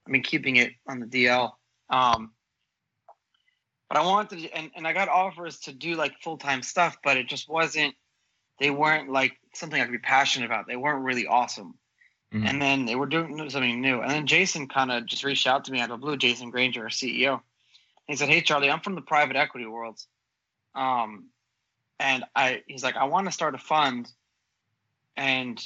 I 0.07 0.11
mean, 0.11 0.23
keeping 0.23 0.57
it 0.57 0.73
on 0.87 1.01
the 1.01 1.07
DL. 1.07 1.53
Um, 1.89 2.33
but 3.89 3.97
I 3.97 4.05
wanted 4.05 4.39
to, 4.39 4.51
and, 4.51 4.71
and 4.77 4.87
I 4.87 4.93
got 4.93 5.09
offers 5.09 5.61
to 5.61 5.73
do 5.73 5.95
like 5.95 6.13
full 6.21 6.37
time 6.37 6.61
stuff, 6.61 6.99
but 7.03 7.17
it 7.17 7.27
just 7.27 7.49
wasn't 7.49 7.95
they 8.59 8.71
weren't 8.71 9.11
like 9.11 9.33
something 9.55 9.81
I 9.81 9.85
could 9.85 9.93
be 9.93 9.99
passionate 9.99 10.47
about. 10.47 10.67
They 10.67 10.77
weren't 10.77 11.03
really 11.03 11.27
awesome. 11.27 11.75
Mm-hmm. 12.35 12.47
And 12.47 12.61
then 12.63 12.85
they 12.85 12.97
were 12.97 13.07
doing 13.07 13.49
something 13.49 13.81
new. 13.81 14.01
And 14.01 14.11
then 14.11 14.27
Jason 14.27 14.69
kind 14.69 14.93
of 14.93 15.07
just 15.07 15.25
reached 15.25 15.47
out 15.47 15.65
to 15.65 15.73
me 15.73 15.81
out 15.81 15.91
of 15.91 16.01
the 16.01 16.05
blue, 16.05 16.19
Jason 16.19 16.51
Granger, 16.51 16.83
our 16.83 16.89
CEO. 16.89 17.41
He 18.07 18.17
said, 18.17 18.29
Hey 18.29 18.43
Charlie, 18.43 18.71
I'm 18.71 18.81
from 18.81 18.95
the 18.95 19.01
private 19.01 19.37
equity 19.37 19.67
world. 19.67 20.01
Um, 20.75 21.29
and 22.03 22.25
I 22.35 22.63
he's 22.67 22.83
like, 22.83 22.97
I 22.97 23.05
want 23.05 23.27
to 23.27 23.33
start 23.33 23.55
a 23.55 23.59
fund 23.59 24.11
and 25.17 25.65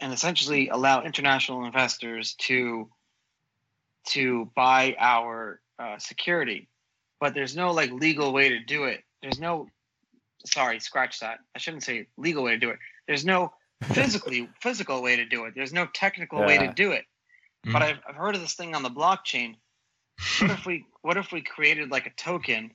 and 0.00 0.12
essentially 0.12 0.68
allow 0.68 1.02
international 1.02 1.64
investors 1.64 2.34
to 2.40 2.88
to 4.08 4.50
buy 4.56 4.96
our 4.98 5.60
uh, 5.78 5.98
security. 5.98 6.68
But 7.20 7.34
there's 7.34 7.54
no 7.54 7.70
like 7.70 7.92
legal 7.92 8.32
way 8.32 8.48
to 8.48 8.58
do 8.58 8.84
it. 8.84 9.04
There's 9.22 9.38
no 9.38 9.68
sorry, 10.44 10.80
scratch 10.80 11.20
that. 11.20 11.38
I 11.54 11.58
shouldn't 11.58 11.84
say 11.84 12.08
legal 12.16 12.42
way 12.42 12.52
to 12.52 12.58
do 12.58 12.70
it. 12.70 12.78
There's 13.06 13.24
no 13.24 13.52
physically 13.84 14.48
physical 14.60 15.02
way 15.02 15.16
to 15.16 15.24
do 15.24 15.44
it. 15.44 15.54
There's 15.54 15.72
no 15.72 15.86
technical 15.94 16.40
yeah. 16.40 16.46
way 16.46 16.58
to 16.58 16.72
do 16.72 16.90
it. 16.90 17.04
Mm-hmm. 17.64 17.72
But 17.72 17.82
I've, 17.82 17.98
I've 18.08 18.16
heard 18.16 18.34
of 18.34 18.40
this 18.40 18.54
thing 18.54 18.74
on 18.74 18.82
the 18.82 18.90
blockchain. 18.90 19.56
What 20.40 20.50
if 20.50 20.66
we 20.66 20.86
what 21.02 21.16
if 21.16 21.30
we 21.30 21.42
created 21.42 21.92
like 21.92 22.06
a 22.06 22.10
token 22.10 22.72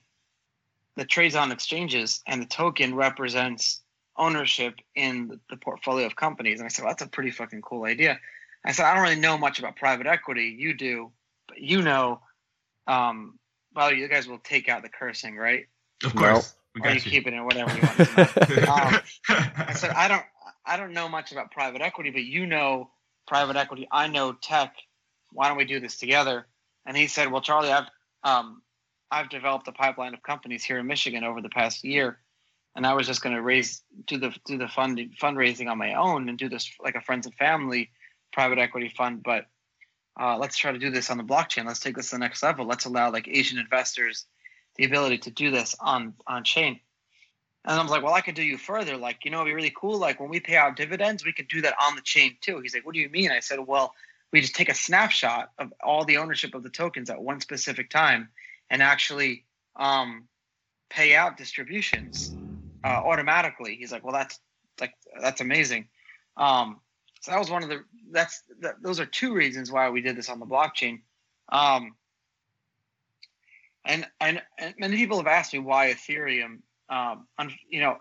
that 0.96 1.08
trades 1.08 1.34
on 1.34 1.52
exchanges 1.52 2.22
and 2.26 2.40
the 2.40 2.46
token 2.46 2.94
represents 2.94 3.82
ownership 4.16 4.76
in 4.94 5.28
the, 5.28 5.40
the 5.50 5.56
portfolio 5.56 6.06
of 6.06 6.16
companies? 6.16 6.58
And 6.58 6.66
I 6.66 6.68
said, 6.68 6.84
well, 6.84 6.92
that's 6.92 7.02
a 7.02 7.08
pretty 7.08 7.30
fucking 7.30 7.62
cool 7.62 7.84
idea. 7.84 8.18
I 8.64 8.72
said, 8.72 8.86
I 8.86 8.94
don't 8.94 9.02
really 9.02 9.20
know 9.20 9.38
much 9.38 9.58
about 9.58 9.76
private 9.76 10.06
equity. 10.06 10.56
You 10.58 10.74
do, 10.74 11.12
but 11.48 11.58
you 11.58 11.82
know. 11.82 12.20
Um, 12.88 13.38
well, 13.74 13.92
you 13.92 14.08
guys 14.08 14.26
will 14.26 14.38
take 14.38 14.68
out 14.68 14.82
the 14.82 14.88
cursing, 14.88 15.36
right? 15.36 15.66
Of 16.04 16.14
course. 16.14 16.54
We 16.74 16.80
got 16.80 16.88
or 16.88 16.94
you, 16.94 17.00
you 17.04 17.10
keep 17.10 17.26
it 17.26 17.32
in 17.32 17.44
whatever 17.44 17.74
you 17.74 17.82
want. 17.82 18.00
um, 18.68 19.00
I 19.28 19.72
said 19.74 19.90
I 19.90 20.08
don't 20.08 20.24
I 20.64 20.76
don't 20.76 20.92
know 20.92 21.08
much 21.08 21.32
about 21.32 21.50
private 21.50 21.80
equity, 21.80 22.10
but 22.10 22.22
you 22.22 22.46
know 22.46 22.90
private 23.26 23.56
equity. 23.56 23.88
I 23.90 24.08
know 24.08 24.32
tech. 24.32 24.74
Why 25.32 25.48
don't 25.48 25.56
we 25.56 25.64
do 25.64 25.80
this 25.80 25.96
together? 25.96 26.46
And 26.86 26.96
he 26.96 27.06
said, 27.06 27.30
Well, 27.30 27.40
Charlie, 27.42 27.72
I've 27.72 27.86
um, 28.22 28.62
I've 29.10 29.28
developed 29.28 29.68
a 29.68 29.72
pipeline 29.72 30.14
of 30.14 30.22
companies 30.22 30.64
here 30.64 30.78
in 30.78 30.86
Michigan 30.86 31.24
over 31.24 31.40
the 31.40 31.48
past 31.48 31.84
year, 31.84 32.18
and 32.74 32.86
I 32.86 32.94
was 32.94 33.06
just 33.06 33.22
going 33.22 33.34
to 33.34 33.42
raise 33.42 33.82
do 34.06 34.18
the 34.18 34.34
do 34.44 34.58
the 34.58 34.68
funding 34.68 35.10
fundraising 35.20 35.70
on 35.70 35.78
my 35.78 35.94
own 35.94 36.28
and 36.28 36.38
do 36.38 36.48
this 36.48 36.70
like 36.82 36.94
a 36.94 37.00
friends 37.00 37.26
and 37.26 37.34
family 37.34 37.90
private 38.32 38.58
equity 38.58 38.88
fund. 38.88 39.22
But 39.22 39.46
uh, 40.20 40.36
let's 40.38 40.56
try 40.56 40.72
to 40.72 40.78
do 40.78 40.90
this 40.90 41.10
on 41.10 41.18
the 41.18 41.24
blockchain. 41.24 41.66
Let's 41.66 41.80
take 41.80 41.96
this 41.96 42.10
to 42.10 42.16
the 42.16 42.20
next 42.20 42.42
level. 42.42 42.66
Let's 42.66 42.84
allow 42.84 43.10
like 43.10 43.28
Asian 43.28 43.58
investors 43.58 44.26
the 44.76 44.84
ability 44.84 45.18
to 45.18 45.30
do 45.30 45.50
this 45.50 45.74
on 45.80 46.14
on 46.26 46.44
chain. 46.44 46.80
And 47.64 47.78
I 47.78 47.82
was 47.82 47.90
like, 47.90 48.02
well, 48.02 48.14
I 48.14 48.20
could 48.20 48.36
do 48.36 48.44
you 48.44 48.58
further. 48.58 48.96
Like, 48.96 49.24
you 49.24 49.30
know, 49.30 49.38
it'd 49.38 49.50
be 49.50 49.54
really 49.54 49.74
cool. 49.76 49.98
Like 49.98 50.20
when 50.20 50.30
we 50.30 50.38
pay 50.38 50.56
out 50.56 50.76
dividends, 50.76 51.24
we 51.24 51.32
could 51.32 51.48
do 51.48 51.62
that 51.62 51.74
on 51.82 51.96
the 51.96 52.02
chain 52.02 52.36
too. 52.40 52.60
He's 52.60 52.74
like, 52.74 52.86
what 52.86 52.94
do 52.94 53.00
you 53.00 53.08
mean? 53.08 53.32
I 53.32 53.40
said, 53.40 53.58
well, 53.66 53.92
we 54.32 54.40
just 54.40 54.54
take 54.54 54.68
a 54.68 54.74
snapshot 54.74 55.50
of 55.58 55.72
all 55.82 56.04
the 56.04 56.18
ownership 56.18 56.54
of 56.54 56.62
the 56.62 56.70
tokens 56.70 57.10
at 57.10 57.20
one 57.20 57.40
specific 57.40 57.90
time 57.90 58.28
and 58.70 58.82
actually 58.82 59.44
um, 59.76 60.24
pay 60.88 61.14
out 61.14 61.36
distributions 61.36 62.34
uh, 62.84 62.88
automatically. 62.88 63.76
He's 63.76 63.92
like, 63.92 64.04
well, 64.04 64.12
that's 64.12 64.40
like 64.80 64.94
that's 65.20 65.40
amazing. 65.40 65.88
Um, 66.36 66.80
so 67.20 67.32
that 67.32 67.38
was 67.38 67.50
one 67.50 67.62
of 67.62 67.68
the 67.68 67.84
that's 68.10 68.42
that, 68.60 68.82
those 68.82 69.00
are 69.00 69.06
two 69.06 69.34
reasons 69.34 69.70
why 69.72 69.90
we 69.90 70.00
did 70.00 70.16
this 70.16 70.28
on 70.28 70.38
the 70.38 70.46
blockchain. 70.46 71.00
Um, 71.48 71.94
and, 73.84 74.06
and, 74.20 74.42
and 74.58 74.74
many 74.78 74.96
people 74.96 75.16
have 75.18 75.26
asked 75.26 75.52
me 75.52 75.60
why 75.60 75.92
Ethereum. 75.92 76.58
Um, 76.88 77.26
you 77.68 77.80
know, 77.80 77.98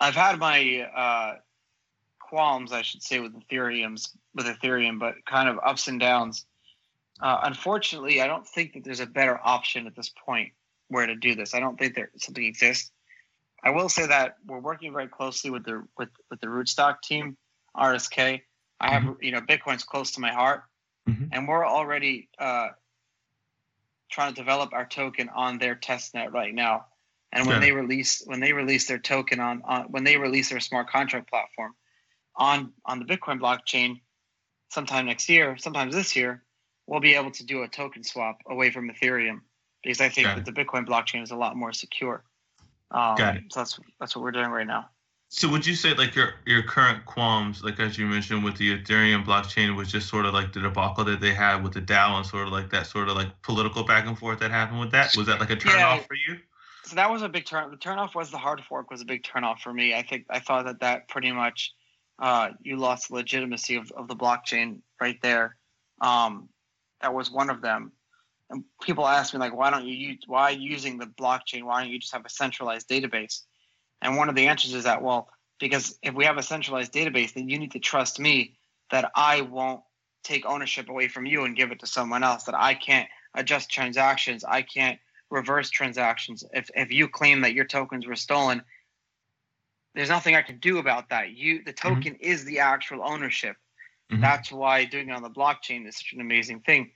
I've 0.00 0.14
had 0.14 0.38
my 0.38 0.88
uh, 0.96 1.34
qualms, 2.20 2.72
I 2.72 2.82
should 2.82 3.02
say, 3.02 3.20
with 3.20 3.34
Ethereum's 3.34 4.16
with 4.34 4.46
Ethereum, 4.46 4.98
but 4.98 5.14
kind 5.26 5.48
of 5.48 5.58
ups 5.64 5.88
and 5.88 5.98
downs. 5.98 6.44
Uh, 7.20 7.40
unfortunately, 7.42 8.20
I 8.20 8.26
don't 8.26 8.46
think 8.46 8.74
that 8.74 8.84
there's 8.84 9.00
a 9.00 9.06
better 9.06 9.40
option 9.42 9.86
at 9.86 9.96
this 9.96 10.12
point 10.24 10.52
where 10.88 11.06
to 11.06 11.16
do 11.16 11.34
this. 11.34 11.54
I 11.54 11.60
don't 11.60 11.78
think 11.78 11.94
there 11.94 12.10
something 12.16 12.44
exists. 12.44 12.90
I 13.62 13.70
will 13.70 13.88
say 13.88 14.06
that 14.06 14.36
we're 14.46 14.60
working 14.60 14.92
very 14.92 15.08
closely 15.08 15.50
with 15.50 15.64
the 15.64 15.84
with 15.96 16.10
with 16.30 16.40
the 16.40 16.46
Rootstock 16.46 17.02
team, 17.02 17.36
RSK. 17.76 18.40
I 18.80 18.90
have 18.90 19.02
mm-hmm. 19.02 19.22
you 19.22 19.32
know 19.32 19.40
Bitcoin's 19.40 19.84
close 19.84 20.12
to 20.12 20.20
my 20.20 20.32
heart, 20.32 20.62
mm-hmm. 21.08 21.24
and 21.32 21.48
we're 21.48 21.66
already 21.66 22.28
uh, 22.38 22.68
trying 24.10 24.32
to 24.32 24.40
develop 24.40 24.72
our 24.72 24.86
token 24.86 25.28
on 25.28 25.58
their 25.58 25.74
test 25.74 26.14
net 26.14 26.32
right 26.32 26.54
now. 26.54 26.86
And 27.32 27.46
when 27.46 27.56
yeah. 27.56 27.60
they 27.60 27.72
release 27.72 28.22
when 28.24 28.40
they 28.40 28.52
release 28.52 28.86
their 28.86 28.98
token 28.98 29.40
on, 29.40 29.62
on 29.64 29.84
when 29.84 30.04
they 30.04 30.16
release 30.16 30.50
their 30.50 30.60
smart 30.60 30.88
contract 30.88 31.28
platform 31.28 31.74
on 32.36 32.72
on 32.86 33.00
the 33.00 33.04
Bitcoin 33.04 33.40
blockchain 33.40 34.00
sometime 34.70 35.06
next 35.06 35.28
year, 35.28 35.56
sometimes 35.58 35.94
this 35.94 36.14
year, 36.14 36.44
we'll 36.88 37.00
be 37.00 37.14
able 37.14 37.30
to 37.30 37.44
do 37.44 37.62
a 37.62 37.68
token 37.68 38.02
swap 38.02 38.40
away 38.48 38.70
from 38.70 38.90
Ethereum 38.90 39.42
because 39.84 40.00
I 40.00 40.08
think 40.08 40.26
that 40.26 40.44
the 40.44 40.52
Bitcoin 40.52 40.86
blockchain 40.86 41.22
is 41.22 41.30
a 41.30 41.36
lot 41.36 41.54
more 41.54 41.72
secure. 41.72 42.24
Um, 42.90 43.14
Got 43.16 43.36
it. 43.36 43.44
So 43.52 43.60
that's 43.60 43.78
that's 44.00 44.16
what 44.16 44.22
we're 44.22 44.32
doing 44.32 44.50
right 44.50 44.66
now. 44.66 44.88
So 45.28 45.46
would 45.50 45.66
you 45.66 45.74
say 45.74 45.92
like 45.94 46.14
your 46.14 46.34
your 46.46 46.62
current 46.62 47.04
qualms, 47.04 47.62
like 47.62 47.78
as 47.78 47.98
you 47.98 48.06
mentioned 48.06 48.42
with 48.42 48.56
the 48.56 48.78
Ethereum 48.78 49.24
blockchain, 49.24 49.76
was 49.76 49.92
just 49.92 50.08
sort 50.08 50.24
of 50.24 50.32
like 50.32 50.54
the 50.54 50.60
debacle 50.60 51.04
that 51.04 51.20
they 51.20 51.34
had 51.34 51.62
with 51.62 51.74
the 51.74 51.82
DAO 51.82 52.16
and 52.16 52.26
sort 52.26 52.46
of 52.46 52.52
like 52.52 52.70
that 52.70 52.86
sort 52.86 53.08
of 53.08 53.16
like 53.16 53.28
political 53.42 53.84
back 53.84 54.06
and 54.06 54.18
forth 54.18 54.38
that 54.40 54.50
happened 54.50 54.80
with 54.80 54.90
that? 54.92 55.14
Was 55.16 55.26
that 55.26 55.38
like 55.38 55.50
a 55.50 55.56
turn 55.56 55.78
yeah. 55.78 55.88
off 55.88 56.06
for 56.06 56.14
you? 56.14 56.38
So 56.84 56.96
that 56.96 57.10
was 57.10 57.20
a 57.20 57.28
big 57.28 57.44
turn. 57.44 57.70
The 57.70 57.76
turn 57.76 57.98
off 57.98 58.14
was 58.14 58.30
the 58.30 58.38
hard 58.38 58.62
fork 58.62 58.90
was 58.90 59.02
a 59.02 59.04
big 59.04 59.22
turn 59.22 59.44
off 59.44 59.60
for 59.60 59.74
me. 59.74 59.94
I 59.94 60.02
think 60.02 60.24
I 60.30 60.38
thought 60.38 60.64
that 60.64 60.80
that 60.80 61.08
pretty 61.08 61.30
much 61.32 61.74
uh, 62.18 62.50
you 62.62 62.76
lost 62.76 63.08
the 63.10 63.16
legitimacy 63.16 63.76
of, 63.76 63.92
of 63.92 64.08
the 64.08 64.16
blockchain 64.16 64.80
right 64.98 65.20
there. 65.20 65.56
Um, 66.00 66.48
that 67.00 67.14
was 67.14 67.30
one 67.30 67.50
of 67.50 67.60
them. 67.60 67.92
And 68.50 68.64
people 68.82 69.06
ask 69.06 69.34
me 69.34 69.40
like, 69.40 69.54
why 69.54 69.70
don't 69.70 69.86
you 69.86 69.94
use 69.94 70.20
why 70.26 70.50
using 70.50 70.98
the 70.98 71.06
blockchain? 71.06 71.64
Why 71.64 71.82
don't 71.82 71.92
you 71.92 71.98
just 71.98 72.14
have 72.14 72.24
a 72.24 72.30
centralized 72.30 72.88
database? 72.88 73.42
And 74.00 74.16
one 74.16 74.28
of 74.28 74.34
the 74.34 74.46
answers 74.46 74.74
is 74.74 74.84
that, 74.84 75.02
well, 75.02 75.28
because 75.58 75.98
if 76.02 76.14
we 76.14 76.24
have 76.24 76.38
a 76.38 76.42
centralized 76.42 76.92
database, 76.92 77.34
then 77.34 77.48
you 77.48 77.58
need 77.58 77.72
to 77.72 77.78
trust 77.78 78.18
me 78.18 78.56
that 78.90 79.10
I 79.14 79.42
won't 79.42 79.82
take 80.22 80.46
ownership 80.46 80.88
away 80.88 81.08
from 81.08 81.26
you 81.26 81.44
and 81.44 81.56
give 81.56 81.72
it 81.72 81.80
to 81.80 81.86
someone 81.86 82.22
else, 82.22 82.44
that 82.44 82.54
I 82.54 82.74
can't 82.74 83.08
adjust 83.34 83.70
transactions, 83.70 84.44
I 84.44 84.62
can't 84.62 84.98
reverse 85.30 85.68
transactions. 85.70 86.44
If, 86.52 86.70
if 86.74 86.90
you 86.90 87.08
claim 87.08 87.42
that 87.42 87.52
your 87.52 87.64
tokens 87.64 88.06
were 88.06 88.16
stolen, 88.16 88.62
there's 89.94 90.08
nothing 90.08 90.34
I 90.34 90.42
can 90.42 90.58
do 90.58 90.78
about 90.78 91.10
that. 91.10 91.30
You 91.30 91.64
the 91.64 91.72
mm-hmm. 91.72 91.88
token 91.88 92.14
mm-hmm. 92.14 92.30
is 92.30 92.44
the 92.44 92.60
actual 92.60 93.02
ownership. 93.04 93.56
Mm-hmm. 94.10 94.22
That's 94.22 94.50
why 94.50 94.84
doing 94.84 95.08
it 95.08 95.12
on 95.12 95.22
the 95.22 95.30
blockchain 95.30 95.86
is 95.86 95.96
such 95.96 96.12
an 96.14 96.20
amazing 96.20 96.60
thing. 96.60 96.90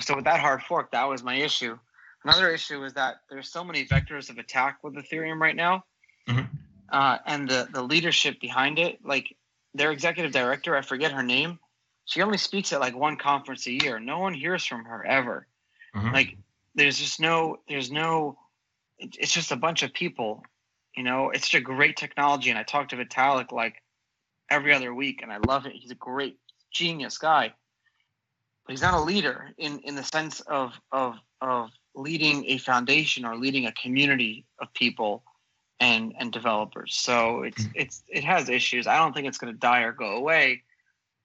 So 0.00 0.16
with 0.16 0.24
that 0.24 0.40
hard 0.40 0.62
fork, 0.62 0.92
that 0.92 1.08
was 1.08 1.22
my 1.22 1.34
issue. 1.34 1.78
Another 2.24 2.50
issue 2.50 2.84
is 2.84 2.92
that 2.94 3.22
there's 3.30 3.50
so 3.50 3.64
many 3.64 3.84
vectors 3.84 4.30
of 4.30 4.38
attack 4.38 4.78
with 4.82 4.94
Ethereum 4.94 5.40
right 5.40 5.56
now 5.56 5.84
mm-hmm. 6.28 6.56
uh, 6.90 7.18
and 7.26 7.48
the 7.48 7.68
the 7.72 7.82
leadership 7.82 8.40
behind 8.40 8.78
it. 8.78 8.98
Like 9.04 9.34
their 9.74 9.92
executive 9.92 10.32
director, 10.32 10.76
I 10.76 10.82
forget 10.82 11.12
her 11.12 11.22
name. 11.22 11.58
She 12.04 12.22
only 12.22 12.38
speaks 12.38 12.72
at 12.72 12.80
like 12.80 12.96
one 12.96 13.16
conference 13.16 13.66
a 13.66 13.72
year. 13.72 14.00
No 14.00 14.18
one 14.18 14.34
hears 14.34 14.64
from 14.64 14.84
her 14.84 15.04
ever. 15.04 15.46
Mm-hmm. 15.94 16.12
Like 16.12 16.36
there's 16.74 16.98
just 16.98 17.20
no 17.20 17.58
there's 17.68 17.90
no. 17.90 18.38
It's 18.98 19.32
just 19.32 19.50
a 19.50 19.56
bunch 19.56 19.82
of 19.82 19.94
people. 19.94 20.44
You 20.94 21.04
know, 21.04 21.30
it's 21.30 21.48
just 21.48 21.62
a 21.62 21.64
great 21.64 21.96
technology, 21.96 22.50
and 22.50 22.58
I 22.58 22.64
talk 22.64 22.90
to 22.90 22.96
Vitalik 22.96 23.52
like 23.52 23.82
every 24.50 24.74
other 24.74 24.94
week, 24.94 25.22
and 25.22 25.32
I 25.32 25.38
love 25.38 25.66
it. 25.66 25.72
He's 25.72 25.90
a 25.90 25.96
great 25.96 26.38
genius 26.72 27.18
guy, 27.18 27.52
but 28.66 28.72
he's 28.72 28.82
not 28.82 28.94
a 28.94 29.00
leader 29.00 29.50
in 29.58 29.78
in 29.80 29.94
the 29.94 30.04
sense 30.04 30.40
of 30.40 30.72
of 30.92 31.16
of 31.40 31.70
leading 31.94 32.44
a 32.46 32.58
foundation 32.58 33.24
or 33.24 33.36
leading 33.36 33.66
a 33.66 33.72
community 33.72 34.44
of 34.58 34.72
people 34.74 35.22
and 35.80 36.14
and 36.18 36.32
developers. 36.32 36.94
So 36.94 37.42
it's 37.42 37.62
mm-hmm. 37.62 37.72
it's 37.74 38.02
it 38.08 38.24
has 38.24 38.48
issues. 38.48 38.86
I 38.86 38.98
don't 38.98 39.14
think 39.14 39.26
it's 39.26 39.38
going 39.38 39.52
to 39.52 39.58
die 39.58 39.82
or 39.82 39.92
go 39.92 40.16
away, 40.16 40.62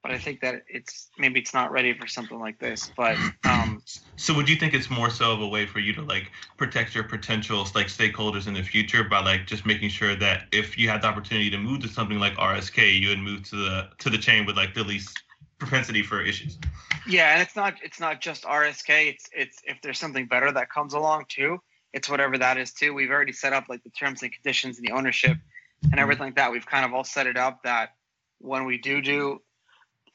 but 0.05 0.13
I 0.13 0.19
think 0.19 0.41
that 0.41 0.61
it's 0.67 1.09
maybe 1.17 1.39
it's 1.39 1.51
not 1.51 1.71
ready 1.71 1.91
for 1.97 2.05
something 2.05 2.39
like 2.39 2.59
this. 2.59 2.91
But 2.95 3.17
um, 3.43 3.81
so 4.17 4.35
would 4.35 4.47
you 4.47 4.55
think 4.55 4.75
it's 4.75 4.87
more 4.87 5.09
so 5.09 5.31
of 5.31 5.41
a 5.41 5.47
way 5.47 5.65
for 5.65 5.79
you 5.79 5.93
to 5.93 6.03
like 6.03 6.31
protect 6.57 6.93
your 6.93 7.05
potential 7.05 7.67
like 7.73 7.87
stakeholders 7.87 8.45
in 8.45 8.53
the 8.53 8.61
future 8.61 9.03
by 9.03 9.21
like 9.21 9.47
just 9.47 9.65
making 9.65 9.89
sure 9.89 10.15
that 10.15 10.43
if 10.51 10.77
you 10.77 10.89
had 10.89 11.01
the 11.01 11.07
opportunity 11.07 11.49
to 11.49 11.57
move 11.57 11.79
to 11.79 11.87
something 11.87 12.19
like 12.19 12.35
RSK, 12.35 13.01
you 13.01 13.09
would 13.09 13.17
move 13.17 13.49
to 13.49 13.55
the 13.55 13.89
to 13.97 14.11
the 14.11 14.19
chain 14.19 14.45
with 14.45 14.55
like 14.55 14.75
the 14.75 14.83
least 14.83 15.23
propensity 15.57 16.03
for 16.03 16.21
issues. 16.21 16.59
Yeah, 17.07 17.33
and 17.33 17.41
it's 17.41 17.55
not 17.55 17.73
it's 17.81 17.99
not 17.99 18.21
just 18.21 18.43
RSK. 18.43 19.07
It's 19.07 19.27
it's 19.35 19.57
if 19.63 19.81
there's 19.81 19.97
something 19.97 20.27
better 20.27 20.51
that 20.51 20.69
comes 20.69 20.93
along 20.93 21.25
too. 21.29 21.57
It's 21.93 22.07
whatever 22.07 22.37
that 22.37 22.59
is 22.59 22.73
too. 22.73 22.93
We've 22.93 23.09
already 23.09 23.33
set 23.33 23.53
up 23.53 23.65
like 23.69 23.83
the 23.83 23.89
terms 23.89 24.21
and 24.21 24.31
conditions 24.31 24.77
and 24.77 24.87
the 24.87 24.91
ownership 24.91 25.35
and 25.81 25.99
everything 25.99 26.25
like 26.25 26.35
that. 26.35 26.51
We've 26.51 26.65
kind 26.65 26.85
of 26.85 26.93
all 26.93 27.03
set 27.03 27.25
it 27.25 27.37
up 27.37 27.63
that 27.63 27.95
when 28.37 28.65
we 28.65 28.77
do 28.77 29.01
do 29.01 29.41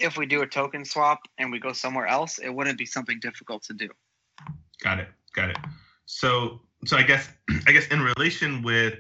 if 0.01 0.17
we 0.17 0.27
do 0.27 0.43
a 0.43 0.47
token 0.47 0.85
swap 0.85 1.21
and 1.39 1.53
we 1.53 1.59
go 1.59 1.73
somewhere 1.73 2.07
else, 2.07 2.39
it 2.39 2.49
wouldn't 2.49 2.79
be 2.79 2.87
something 2.87 3.19
difficult 3.21 3.63
to 3.65 3.75
do. 3.75 3.89
Got 4.83 5.01
it. 5.01 5.09
Got 5.35 5.51
it. 5.51 5.59
So 6.07 6.61
so 6.85 6.97
I 6.97 7.03
guess 7.03 7.29
I 7.67 7.73
guess 7.73 7.87
in 7.89 8.01
relation 8.01 8.63
with 8.63 8.95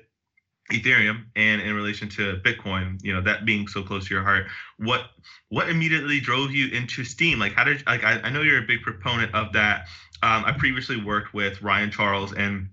Ethereum 0.71 1.25
and 1.35 1.61
in 1.61 1.75
relation 1.75 2.09
to 2.11 2.40
Bitcoin, 2.45 3.02
you 3.02 3.12
know, 3.12 3.21
that 3.23 3.45
being 3.45 3.66
so 3.66 3.83
close 3.83 4.07
to 4.07 4.14
your 4.14 4.23
heart, 4.23 4.47
what 4.78 5.11
what 5.49 5.69
immediately 5.69 6.21
drove 6.21 6.52
you 6.52 6.69
into 6.69 7.04
Steem? 7.04 7.38
Like 7.38 7.52
how 7.52 7.64
did 7.64 7.85
like 7.87 8.04
I, 8.04 8.21
I 8.21 8.30
know 8.30 8.42
you're 8.42 8.62
a 8.62 8.66
big 8.66 8.83
proponent 8.83 9.35
of 9.35 9.52
that. 9.54 9.87
Um, 10.23 10.45
I 10.45 10.52
previously 10.52 11.02
worked 11.02 11.33
with 11.33 11.62
Ryan 11.62 11.90
Charles 11.90 12.35
and 12.35 12.69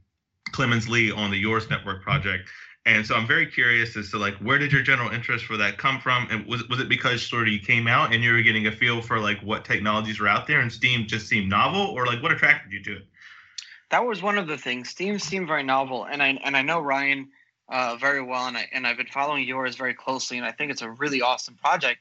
Clemens 0.52 0.88
Ley 0.90 1.12
on 1.12 1.32
the 1.32 1.38
Yours 1.38 1.70
Network 1.70 2.04
project. 2.04 2.50
And 2.88 3.06
so 3.06 3.16
I'm 3.16 3.28
very 3.28 3.46
curious 3.46 3.98
as 3.98 4.12
to 4.12 4.18
like 4.18 4.36
where 4.36 4.58
did 4.58 4.72
your 4.72 4.82
general 4.82 5.12
interest 5.12 5.44
for 5.44 5.58
that 5.58 5.78
come 5.78 6.00
from, 6.00 6.26
and 6.32 6.46
was 6.46 6.68
was 6.70 6.80
it 6.80 6.88
because 6.88 7.22
sort 7.22 7.46
of 7.46 7.54
you 7.54 7.60
came 7.60 7.86
out 7.86 8.14
and 8.14 8.24
you 8.24 8.32
were 8.32 8.42
getting 8.42 8.66
a 8.68 8.72
feel 8.72 9.02
for 9.02 9.20
like 9.20 9.40
what 9.42 9.66
technologies 9.66 10.22
were 10.22 10.28
out 10.30 10.48
there, 10.48 10.62
and 10.62 10.72
Steem 10.72 11.06
just 11.06 11.28
seemed 11.28 11.50
novel, 11.50 11.82
or 11.82 12.06
like 12.06 12.24
what 12.24 12.32
attracted 12.32 12.72
you 12.72 12.82
to 12.84 12.96
it? 12.96 13.08
That 13.90 14.06
was 14.06 14.22
one 14.22 14.38
of 14.38 14.48
the 14.48 14.58
things. 14.58 14.88
Steem 14.88 15.20
seemed 15.20 15.48
very 15.48 15.64
novel, 15.64 16.06
and 16.06 16.24
I 16.24 16.40
and 16.42 16.56
I 16.56 16.62
know 16.62 16.80
Ryan 16.80 17.28
uh, 17.68 17.98
very 18.00 18.22
well, 18.22 18.48
and 18.48 18.56
I 18.56 18.70
and 18.72 18.88
I've 18.88 18.96
been 18.96 19.08
following 19.08 19.46
yours 19.46 19.76
very 19.76 19.94
closely, 19.94 20.38
and 20.38 20.46
I 20.46 20.54
think 20.54 20.72
it's 20.72 20.82
a 20.82 20.90
really 20.90 21.22
awesome 21.22 21.56
project. 21.56 22.00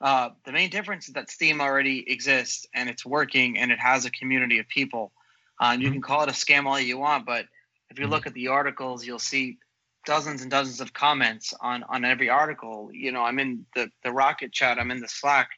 Uh, 0.00 0.30
the 0.44 0.50
main 0.50 0.68
difference 0.68 1.06
is 1.06 1.14
that 1.14 1.30
Steem 1.30 1.60
already 1.60 2.10
exists 2.10 2.66
and 2.74 2.90
it's 2.90 3.06
working, 3.06 3.56
and 3.56 3.70
it 3.70 3.78
has 3.78 4.04
a 4.04 4.10
community 4.10 4.58
of 4.58 4.66
people. 4.66 5.12
Uh, 5.60 5.70
and 5.74 5.80
you 5.80 5.88
mm-hmm. 5.88 5.94
can 5.94 6.02
call 6.02 6.22
it 6.24 6.28
a 6.28 6.32
scam 6.32 6.66
all 6.66 6.80
you 6.80 6.98
want, 6.98 7.24
but 7.24 7.46
if 7.88 8.00
you 8.00 8.06
mm-hmm. 8.06 8.14
look 8.14 8.26
at 8.26 8.34
the 8.34 8.48
articles, 8.48 9.06
you'll 9.06 9.20
see 9.20 9.58
dozens 10.04 10.42
and 10.42 10.50
dozens 10.50 10.80
of 10.80 10.92
comments 10.92 11.54
on 11.60 11.82
on 11.84 12.04
every 12.04 12.28
article. 12.28 12.90
You 12.92 13.12
know, 13.12 13.22
I'm 13.22 13.38
in 13.38 13.66
the 13.74 13.90
the 14.02 14.12
Rocket 14.12 14.52
chat, 14.52 14.78
I'm 14.78 14.90
in 14.90 15.00
the 15.00 15.08
Slack. 15.08 15.50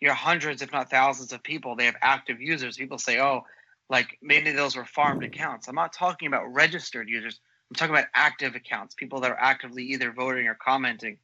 You 0.00 0.10
are 0.10 0.14
hundreds, 0.14 0.62
if 0.62 0.72
not 0.72 0.90
thousands, 0.90 1.32
of 1.32 1.42
people. 1.42 1.74
They 1.74 1.86
have 1.86 1.96
active 2.00 2.40
users. 2.40 2.76
People 2.76 2.98
say, 2.98 3.20
"Oh, 3.20 3.44
like 3.90 4.18
maybe 4.22 4.52
those 4.52 4.76
were 4.76 4.84
farmed 4.84 5.24
accounts." 5.24 5.68
I'm 5.68 5.74
not 5.74 5.92
talking 5.92 6.28
about 6.28 6.52
registered 6.52 7.08
users. 7.08 7.40
I'm 7.70 7.74
talking 7.74 7.94
about 7.94 8.08
active 8.14 8.54
accounts, 8.54 8.94
people 8.94 9.20
that 9.20 9.30
are 9.30 9.38
actively 9.38 9.84
either 9.84 10.12
voting 10.12 10.46
or 10.46 10.54
commenting. 10.54 11.18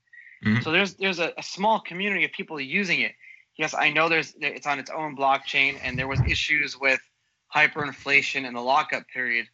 Mm-hmm. 0.44 0.62
So 0.62 0.72
there's 0.72 0.94
there's 0.94 1.20
a, 1.20 1.32
a 1.38 1.42
small 1.42 1.80
community 1.80 2.24
of 2.24 2.32
people 2.32 2.60
using 2.60 3.00
it. 3.00 3.12
Yes, 3.56 3.74
I 3.74 3.90
know 3.90 4.08
there's 4.08 4.34
it's 4.40 4.66
on 4.66 4.78
its 4.78 4.90
own 4.90 5.16
blockchain, 5.16 5.78
and 5.82 5.98
there 5.98 6.08
was 6.08 6.20
issues 6.28 6.78
with 6.78 7.00
hyperinflation 7.54 8.44
in 8.44 8.52
the 8.52 8.60
lockup 8.60 9.06
period, 9.08 9.46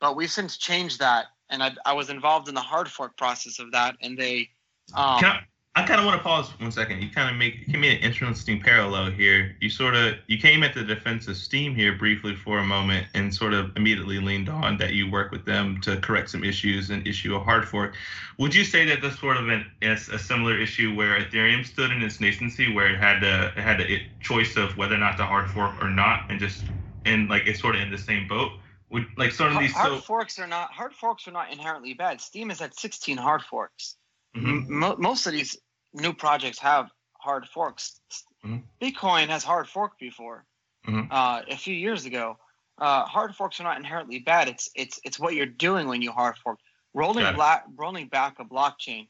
but 0.00 0.16
we've 0.16 0.30
since 0.30 0.56
changed 0.56 1.00
that 1.00 1.26
and 1.50 1.62
I, 1.62 1.72
I 1.84 1.92
was 1.92 2.10
involved 2.10 2.48
in 2.48 2.54
the 2.54 2.60
hard 2.60 2.88
fork 2.88 3.16
process 3.16 3.58
of 3.58 3.72
that, 3.72 3.96
and 4.00 4.16
they. 4.16 4.50
Um, 4.94 5.20
I, 5.24 5.40
I 5.78 5.86
kind 5.86 6.00
of 6.00 6.06
want 6.06 6.18
to 6.18 6.24
pause 6.24 6.48
one 6.58 6.72
second. 6.72 7.02
You 7.02 7.08
kind 7.08 7.30
of 7.30 7.36
make 7.36 7.68
give 7.68 7.78
me 7.78 7.94
an 7.94 8.02
interesting 8.02 8.60
parallel 8.60 9.12
here. 9.12 9.56
You 9.60 9.70
sort 9.70 9.94
of 9.94 10.14
you 10.26 10.36
came 10.36 10.64
at 10.64 10.74
the 10.74 10.82
defense 10.82 11.28
of 11.28 11.36
Steem 11.36 11.72
here 11.72 11.92
briefly 11.92 12.34
for 12.34 12.58
a 12.58 12.64
moment, 12.64 13.06
and 13.14 13.32
sort 13.32 13.54
of 13.54 13.76
immediately 13.76 14.18
leaned 14.18 14.48
on 14.48 14.76
that 14.78 14.94
you 14.94 15.08
work 15.08 15.30
with 15.30 15.44
them 15.44 15.80
to 15.82 15.96
correct 15.98 16.30
some 16.30 16.42
issues 16.42 16.90
and 16.90 17.06
issue 17.06 17.36
a 17.36 17.38
hard 17.38 17.68
fork. 17.68 17.94
Would 18.38 18.54
you 18.54 18.64
say 18.64 18.86
that 18.86 19.02
this 19.02 19.18
sort 19.20 19.36
of 19.36 19.48
an, 19.48 19.70
is 19.80 20.08
a 20.08 20.18
similar 20.18 20.58
issue 20.58 20.96
where 20.96 21.20
Ethereum 21.20 21.64
stood 21.64 21.92
in 21.92 22.02
its 22.02 22.18
nascency, 22.18 22.74
where 22.74 22.92
it 22.92 22.98
had 22.98 23.22
a 23.22 23.52
it 23.56 23.62
had 23.62 23.80
a 23.80 24.04
choice 24.20 24.56
of 24.56 24.76
whether 24.76 24.96
or 24.96 24.98
not 24.98 25.16
to 25.18 25.24
hard 25.24 25.48
fork 25.48 25.80
or 25.80 25.90
not, 25.90 26.28
and 26.28 26.40
just 26.40 26.64
and 27.04 27.28
like 27.28 27.46
it's 27.46 27.60
sort 27.60 27.76
of 27.76 27.82
in 27.82 27.90
the 27.90 27.98
same 27.98 28.26
boat? 28.26 28.50
Would 28.90 29.06
like 29.16 29.32
sort 29.32 29.52
of 29.52 29.58
these 29.58 29.72
hard 29.72 30.02
forks 30.02 30.38
are 30.38 30.46
not 30.46 30.72
hard 30.72 30.94
forks 30.94 31.28
are 31.28 31.32
not 31.32 31.52
inherently 31.52 31.92
bad. 31.92 32.20
Steem 32.20 32.48
has 32.48 32.60
had 32.60 32.74
16 32.74 33.16
hard 33.16 33.42
forks. 33.42 33.96
Mm-hmm. 34.36 35.02
most 35.02 35.26
of 35.26 35.32
these 35.32 35.56
new 35.94 36.12
projects 36.12 36.58
have 36.58 36.90
hard 37.18 37.46
forks. 37.46 38.00
Mm-hmm. 38.44 38.58
Bitcoin 38.80 39.28
has 39.28 39.42
hard 39.42 39.68
forked 39.68 39.98
before. 39.98 40.44
Mm-hmm. 40.86 41.10
Uh, 41.10 41.42
a 41.50 41.56
few 41.56 41.74
years 41.74 42.06
ago, 42.06 42.38
uh, 42.78 43.04
hard 43.04 43.34
forks 43.34 43.60
are 43.60 43.64
not 43.64 43.76
inherently 43.76 44.20
bad. 44.20 44.48
It's 44.48 44.70
it's 44.74 45.00
it's 45.04 45.18
what 45.18 45.34
you're 45.34 45.46
doing 45.46 45.88
when 45.88 46.02
you 46.02 46.12
hard 46.12 46.36
fork. 46.38 46.58
Rolling 46.94 47.34
black 47.34 47.64
rolling 47.76 48.08
back 48.08 48.36
a 48.38 48.44
blockchain 48.44 49.08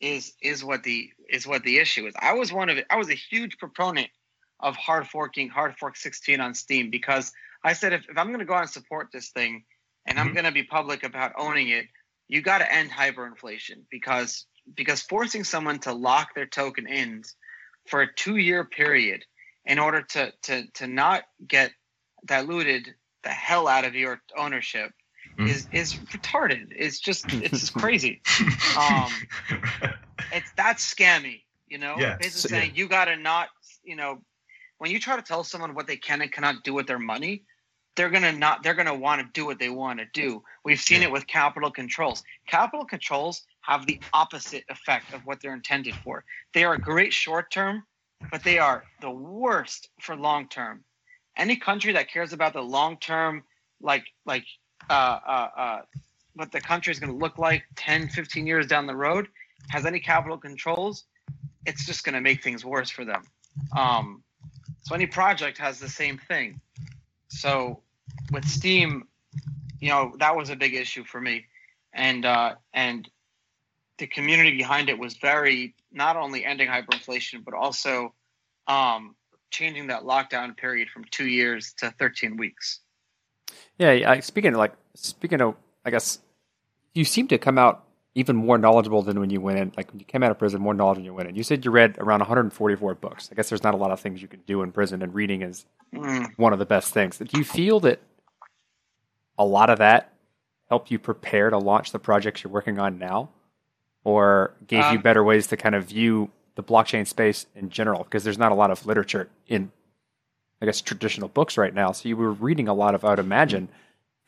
is 0.00 0.34
is 0.42 0.62
what 0.64 0.82
the 0.82 1.10
is 1.30 1.46
what 1.46 1.62
the 1.62 1.78
issue 1.78 2.06
is. 2.06 2.14
I 2.18 2.34
was 2.34 2.52
one 2.52 2.68
of 2.68 2.76
it. 2.76 2.86
I 2.90 2.96
was 2.96 3.08
a 3.08 3.14
huge 3.14 3.56
proponent 3.58 4.08
of 4.60 4.76
hard 4.76 5.06
forking 5.06 5.48
hard 5.48 5.76
fork 5.78 5.96
16 5.96 6.40
on 6.40 6.54
Steem 6.54 6.90
because 6.90 7.32
I 7.64 7.72
said, 7.72 7.92
if, 7.92 8.04
if 8.08 8.18
I'm 8.18 8.28
going 8.28 8.40
to 8.40 8.44
go 8.44 8.54
out 8.54 8.62
and 8.62 8.70
support 8.70 9.08
this 9.12 9.30
thing 9.30 9.64
and 10.06 10.18
mm-hmm. 10.18 10.28
I'm 10.28 10.34
going 10.34 10.44
to 10.44 10.52
be 10.52 10.62
public 10.62 11.02
about 11.02 11.32
owning 11.38 11.68
it, 11.68 11.86
you 12.28 12.42
got 12.42 12.58
to 12.58 12.72
end 12.72 12.90
hyperinflation 12.90 13.82
because 13.90 14.46
because 14.74 15.02
forcing 15.02 15.44
someone 15.44 15.78
to 15.80 15.92
lock 15.92 16.34
their 16.34 16.46
token 16.46 16.86
in 16.86 17.22
for 17.86 18.02
a 18.02 18.14
two 18.14 18.36
year 18.36 18.64
period 18.64 19.24
in 19.66 19.78
order 19.78 20.02
to 20.02 20.32
to 20.42 20.66
to 20.74 20.86
not 20.86 21.24
get 21.46 21.72
diluted 22.24 22.94
the 23.24 23.30
hell 23.30 23.68
out 23.68 23.84
of 23.84 23.94
your 23.94 24.20
ownership 24.36 24.92
mm. 25.38 25.48
is 25.48 25.68
is 25.72 25.94
retarded. 25.94 26.68
It's 26.70 27.00
just 27.00 27.32
it's 27.32 27.60
just 27.60 27.74
crazy. 27.74 28.22
Um, 28.76 29.08
it's 30.32 30.50
that's 30.56 30.92
scammy, 30.92 31.42
you 31.68 31.78
know. 31.78 31.94
Yeah, 31.96 32.16
Basically 32.16 32.58
saying 32.58 32.72
yeah. 32.74 32.82
you 32.82 32.88
got 32.88 33.04
to 33.04 33.16
not, 33.16 33.48
you 33.84 33.94
know, 33.94 34.20
when 34.78 34.90
you 34.90 34.98
try 34.98 35.14
to 35.14 35.22
tell 35.22 35.44
someone 35.44 35.74
what 35.74 35.86
they 35.86 35.96
can 35.96 36.20
and 36.22 36.32
cannot 36.32 36.64
do 36.64 36.74
with 36.74 36.88
their 36.88 36.98
money, 36.98 37.44
they're 37.96 38.10
gonna 38.10 38.32
not 38.32 38.62
they're 38.62 38.74
gonna 38.74 38.94
want 38.94 39.20
to 39.20 39.28
do 39.32 39.46
what 39.46 39.58
they 39.58 39.70
want 39.70 39.98
to 40.00 40.06
do. 40.12 40.42
We've 40.64 40.80
seen 40.80 41.02
it 41.02 41.10
with 41.10 41.26
capital 41.26 41.70
controls. 41.70 42.22
Capital 42.48 42.84
controls 42.84 43.42
have 43.62 43.86
the 43.86 44.00
opposite 44.12 44.64
effect 44.68 45.12
of 45.12 45.24
what 45.26 45.40
they're 45.40 45.54
intended 45.54 45.94
for. 45.96 46.24
They 46.52 46.64
are 46.64 46.76
great 46.76 47.12
short 47.12 47.50
term, 47.50 47.84
but 48.30 48.42
they 48.42 48.58
are 48.58 48.84
the 49.00 49.10
worst 49.10 49.88
for 50.00 50.16
long 50.16 50.48
term. 50.48 50.84
Any 51.36 51.56
country 51.56 51.92
that 51.92 52.10
cares 52.10 52.32
about 52.32 52.52
the 52.52 52.62
long 52.62 52.96
term, 52.98 53.42
like 53.80 54.04
like 54.26 54.44
uh, 54.90 54.92
uh, 55.26 55.48
uh, 55.56 55.80
what 56.34 56.52
the 56.52 56.60
country 56.60 56.92
is 56.92 56.98
going 56.98 57.12
to 57.12 57.18
look 57.18 57.38
like 57.38 57.62
10, 57.76 58.08
15 58.08 58.46
years 58.46 58.66
down 58.66 58.86
the 58.86 58.96
road, 58.96 59.28
has 59.70 59.86
any 59.86 60.00
capital 60.00 60.36
controls, 60.36 61.04
it's 61.64 61.86
just 61.86 62.04
going 62.04 62.14
to 62.14 62.20
make 62.20 62.42
things 62.42 62.64
worse 62.64 62.90
for 62.90 63.04
them. 63.04 63.22
Um, 63.76 64.22
so 64.82 64.94
any 64.94 65.06
project 65.06 65.58
has 65.58 65.78
the 65.78 65.88
same 65.88 66.18
thing. 66.18 66.60
So 67.28 67.80
with 68.30 68.46
Steem, 68.46 69.08
you 69.80 69.90
know, 69.90 70.14
that 70.18 70.36
was 70.36 70.50
a 70.50 70.56
big 70.56 70.74
issue 70.74 71.04
for 71.04 71.20
me, 71.20 71.46
and 71.92 72.24
uh, 72.24 72.54
and 72.72 73.08
the 73.98 74.06
community 74.06 74.56
behind 74.56 74.88
it 74.88 74.98
was 74.98 75.16
very 75.18 75.74
not 75.92 76.16
only 76.16 76.44
ending 76.44 76.68
hyperinflation 76.68 77.44
but 77.44 77.54
also 77.54 78.12
um, 78.66 79.14
changing 79.50 79.86
that 79.88 80.02
lockdown 80.02 80.56
period 80.56 80.88
from 80.88 81.04
two 81.10 81.26
years 81.26 81.74
to 81.78 81.94
13 81.98 82.36
weeks. 82.36 82.80
Yeah, 83.78 84.18
speaking 84.20 84.52
of 84.52 84.58
like 84.58 84.74
speaking 84.94 85.40
of, 85.40 85.54
I 85.84 85.90
guess 85.90 86.18
you 86.92 87.04
seem 87.04 87.28
to 87.28 87.38
come 87.38 87.58
out 87.58 87.83
even 88.14 88.36
more 88.36 88.58
knowledgeable 88.58 89.02
than 89.02 89.18
when 89.18 89.30
you 89.30 89.40
went 89.40 89.58
in. 89.58 89.72
Like 89.76 89.90
when 89.90 89.98
you 89.98 90.04
came 90.04 90.22
out 90.22 90.30
of 90.30 90.38
prison, 90.38 90.60
more 90.60 90.74
knowledgeable 90.74 91.02
when 91.02 91.12
you 91.12 91.14
went 91.14 91.28
in. 91.30 91.36
You 91.36 91.42
said 91.42 91.64
you 91.64 91.70
read 91.70 91.96
around 91.98 92.20
144 92.20 92.94
books. 92.94 93.28
I 93.30 93.34
guess 93.34 93.48
there's 93.48 93.62
not 93.62 93.74
a 93.74 93.76
lot 93.76 93.90
of 93.90 94.00
things 94.00 94.22
you 94.22 94.28
can 94.28 94.40
do 94.46 94.62
in 94.62 94.72
prison, 94.72 95.02
and 95.02 95.14
reading 95.14 95.42
is 95.42 95.66
mm. 95.92 96.28
one 96.36 96.52
of 96.52 96.58
the 96.58 96.66
best 96.66 96.92
things. 96.94 97.18
Do 97.18 97.38
you 97.38 97.44
feel 97.44 97.80
that 97.80 98.00
a 99.36 99.44
lot 99.44 99.68
of 99.68 99.78
that 99.78 100.12
helped 100.68 100.90
you 100.90 100.98
prepare 100.98 101.50
to 101.50 101.58
launch 101.58 101.90
the 101.90 101.98
projects 101.98 102.44
you're 102.44 102.52
working 102.52 102.78
on 102.78 102.98
now, 102.98 103.30
or 104.04 104.54
gave 104.66 104.84
um, 104.84 104.94
you 104.94 105.02
better 105.02 105.24
ways 105.24 105.48
to 105.48 105.56
kind 105.56 105.74
of 105.74 105.86
view 105.86 106.30
the 106.54 106.62
blockchain 106.62 107.06
space 107.06 107.46
in 107.56 107.68
general? 107.68 108.04
Because 108.04 108.22
there's 108.22 108.38
not 108.38 108.52
a 108.52 108.54
lot 108.54 108.70
of 108.70 108.86
literature 108.86 109.28
in, 109.48 109.72
I 110.62 110.66
guess, 110.66 110.80
traditional 110.80 111.28
books 111.28 111.58
right 111.58 111.74
now. 111.74 111.90
So 111.90 112.08
you 112.08 112.16
were 112.16 112.32
reading 112.32 112.68
a 112.68 112.74
lot 112.74 112.94
of, 112.94 113.04
I 113.04 113.10
would 113.10 113.18
imagine, 113.18 113.68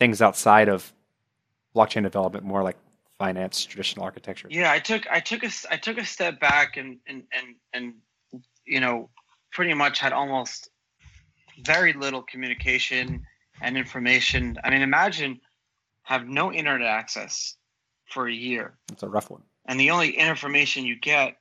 things 0.01 0.21
outside 0.21 0.69
of 0.69 0.93
blockchain 1.75 2.03
development, 2.03 2.45
more 2.45 2.65
like 2.65 2.77
finance, 3.19 3.65
traditional 3.65 4.05
architecture. 4.05 4.49
Yeah, 4.51 4.71
I 4.71 4.79
took 4.79 5.07
I 5.11 5.21
took 5.21 5.43
a 5.43 5.51
I 5.71 5.77
took 5.77 5.99
a 5.99 6.05
step 6.05 6.41
back 6.41 6.77
and 6.77 6.99
and 7.07 7.23
and 7.33 7.55
and 7.73 7.95
you 8.65 8.81
know 8.81 9.11
pretty 9.53 9.75
much 9.75 9.99
had 9.99 10.13
almost 10.13 10.71
very 11.65 11.93
little 11.93 12.23
communication 12.23 13.23
and 13.63 13.77
information. 13.77 14.59
I 14.63 14.71
mean, 14.71 14.83
imagine 14.83 15.41
have 16.03 16.29
no 16.29 16.53
internet 16.53 16.89
access 16.89 17.57
for 18.07 18.29
a 18.29 18.33
year. 18.33 18.79
It's 18.93 19.03
a 19.03 19.09
rough 19.09 19.31
one. 19.31 19.43
And 19.67 19.81
the 19.81 19.91
only 19.91 20.11
information 20.11 20.85
you 20.85 20.97
get 20.97 21.37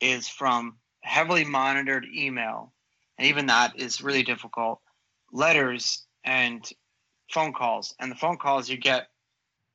is 0.00 0.28
from 0.28 0.76
heavily 1.00 1.44
monitored 1.44 2.06
email, 2.14 2.72
and 3.18 3.26
even 3.26 3.46
that 3.46 3.78
is 3.78 4.02
really 4.02 4.22
difficult. 4.22 4.80
Letters 5.32 6.06
and 6.24 6.68
phone 7.32 7.52
calls, 7.52 7.94
and 7.98 8.10
the 8.10 8.16
phone 8.16 8.36
calls 8.36 8.68
you 8.68 8.76
get 8.76 9.08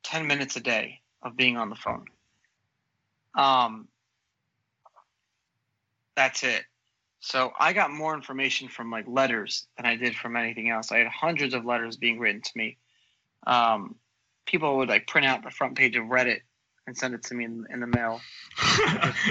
ten 0.03 0.27
minutes 0.27 0.55
a 0.55 0.61
day 0.61 1.00
of 1.23 1.35
being 1.35 1.57
on 1.57 1.69
the 1.69 1.75
phone. 1.75 2.05
Um, 3.37 3.87
that's 6.15 6.43
it. 6.43 6.63
So 7.21 7.51
I 7.59 7.73
got 7.73 7.91
more 7.91 8.15
information 8.15 8.67
from 8.67 8.89
like 8.89 9.05
letters 9.07 9.67
than 9.77 9.85
I 9.85 9.95
did 9.95 10.15
from 10.15 10.35
anything 10.35 10.69
else. 10.69 10.91
I 10.91 10.97
had 10.99 11.07
hundreds 11.07 11.53
of 11.53 11.65
letters 11.65 11.95
being 11.97 12.19
written 12.19 12.41
to 12.41 12.51
me. 12.55 12.77
Um, 13.45 13.95
people 14.45 14.77
would 14.77 14.89
like 14.89 15.07
print 15.07 15.27
out 15.27 15.43
the 15.43 15.51
front 15.51 15.75
page 15.75 15.95
of 15.95 16.05
Reddit 16.05 16.39
and 16.87 16.97
send 16.97 17.13
it 17.13 17.23
to 17.23 17.35
me 17.35 17.45
in, 17.45 17.65
in 17.69 17.79
the 17.79 17.87
mail, 17.87 18.19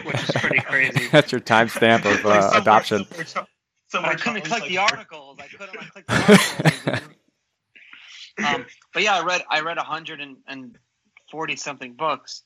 which 0.05 0.23
is 0.23 0.31
pretty 0.37 0.61
crazy. 0.65 1.09
That's 1.09 1.33
your 1.33 1.41
timestamp 1.41 2.05
of 2.05 2.25
uh, 2.25 2.51
adoption. 2.55 3.07
So 3.89 4.01
I 4.01 4.15
couldn't 4.15 4.43
click 4.43 4.65
the 4.69 4.79
articles. 4.79 5.39
I 5.41 5.49
couldn't 5.49 5.91
click 5.91 6.07
the 6.07 6.87
articles. 6.87 7.01
um, 8.47 8.67
but 8.95 9.03
yeah, 9.03 9.19
I 9.19 9.25
read 9.25 9.43
I 9.51 9.61
read 9.61 9.79
140 11.33 11.57
something 11.57 11.95
books. 11.95 12.43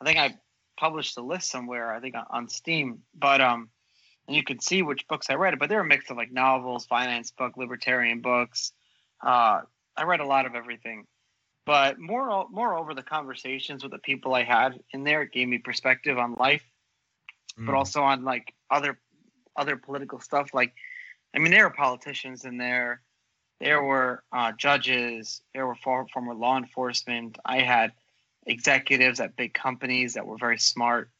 I 0.00 0.04
think 0.04 0.18
I 0.18 0.36
published 0.78 1.16
a 1.18 1.22
list 1.22 1.50
somewhere. 1.50 1.92
I 1.92 2.00
think 2.00 2.14
on, 2.30 2.48
Steem, 2.48 3.02
but 3.14 3.40
um, 3.40 3.68
and 4.26 4.36
you 4.36 4.42
could 4.42 4.62
see 4.62 4.82
which 4.82 5.06
books 5.08 5.28
I 5.30 5.34
read. 5.34 5.58
But 5.58 5.68
they're 5.68 5.80
a 5.80 5.84
mix 5.84 6.10
of 6.10 6.16
like 6.16 6.32
novels, 6.32 6.86
finance 6.86 7.30
book, 7.30 7.56
libertarian 7.56 8.20
books. 8.20 8.72
Uh, 9.22 9.62
I 9.96 10.04
read 10.04 10.20
a 10.20 10.26
lot 10.26 10.46
of 10.46 10.54
everything. 10.54 11.06
But 11.64 11.98
more, 12.00 12.48
moreover, 12.50 12.92
the 12.92 13.02
conversations 13.02 13.84
with 13.84 13.92
the 13.92 13.98
people 13.98 14.34
I 14.34 14.42
had 14.42 14.80
in 14.92 15.04
there 15.04 15.22
it 15.22 15.32
gave 15.32 15.46
me 15.46 15.58
perspective 15.58 16.18
on 16.18 16.34
life, 16.34 16.64
mm. 17.58 17.66
but 17.66 17.74
also 17.76 18.02
on 18.02 18.24
like 18.24 18.52
other 18.70 18.98
other 19.54 19.76
political 19.76 20.18
stuff. 20.18 20.50
Like, 20.54 20.72
I 21.34 21.38
mean, 21.38 21.52
there 21.52 21.64
were 21.64 21.74
politicians 21.74 22.44
in 22.44 22.56
there, 22.56 23.02
there 23.60 23.82
were 23.82 24.24
uh, 24.32 24.52
judges, 24.52 25.42
there 25.54 25.66
were 25.66 25.76
former 25.76 26.34
law 26.34 26.56
enforcement. 26.56 27.38
I 27.44 27.60
had 27.60 27.92
executives 28.46 29.20
at 29.20 29.36
big 29.36 29.54
companies 29.54 30.14
that 30.14 30.26
were 30.26 30.36
very 30.36 30.58
smart. 30.58 31.10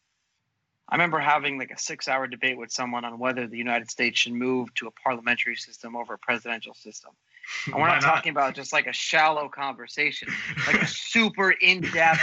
I 0.88 0.96
remember 0.96 1.18
having 1.18 1.58
like 1.58 1.70
a 1.70 1.78
six 1.78 2.08
hour 2.08 2.26
debate 2.26 2.58
with 2.58 2.70
someone 2.70 3.04
on 3.04 3.18
whether 3.18 3.46
the 3.46 3.56
United 3.56 3.90
States 3.90 4.20
should 4.20 4.34
move 4.34 4.72
to 4.74 4.88
a 4.88 4.90
parliamentary 4.90 5.56
system 5.56 5.96
over 5.96 6.14
a 6.14 6.18
presidential 6.18 6.74
system. 6.74 7.12
And 7.66 7.76
we're 7.76 7.86
not, 7.86 8.02
not, 8.02 8.14
talking 8.14 8.30
about 8.30 8.54
just 8.54 8.72
like 8.72 8.86
a 8.86 8.92
shallow 8.92 9.48
conversation, 9.48 10.28
like 10.66 10.82
a 10.82 10.86
super 10.86 11.50
in 11.50 11.80
depth. 11.80 12.20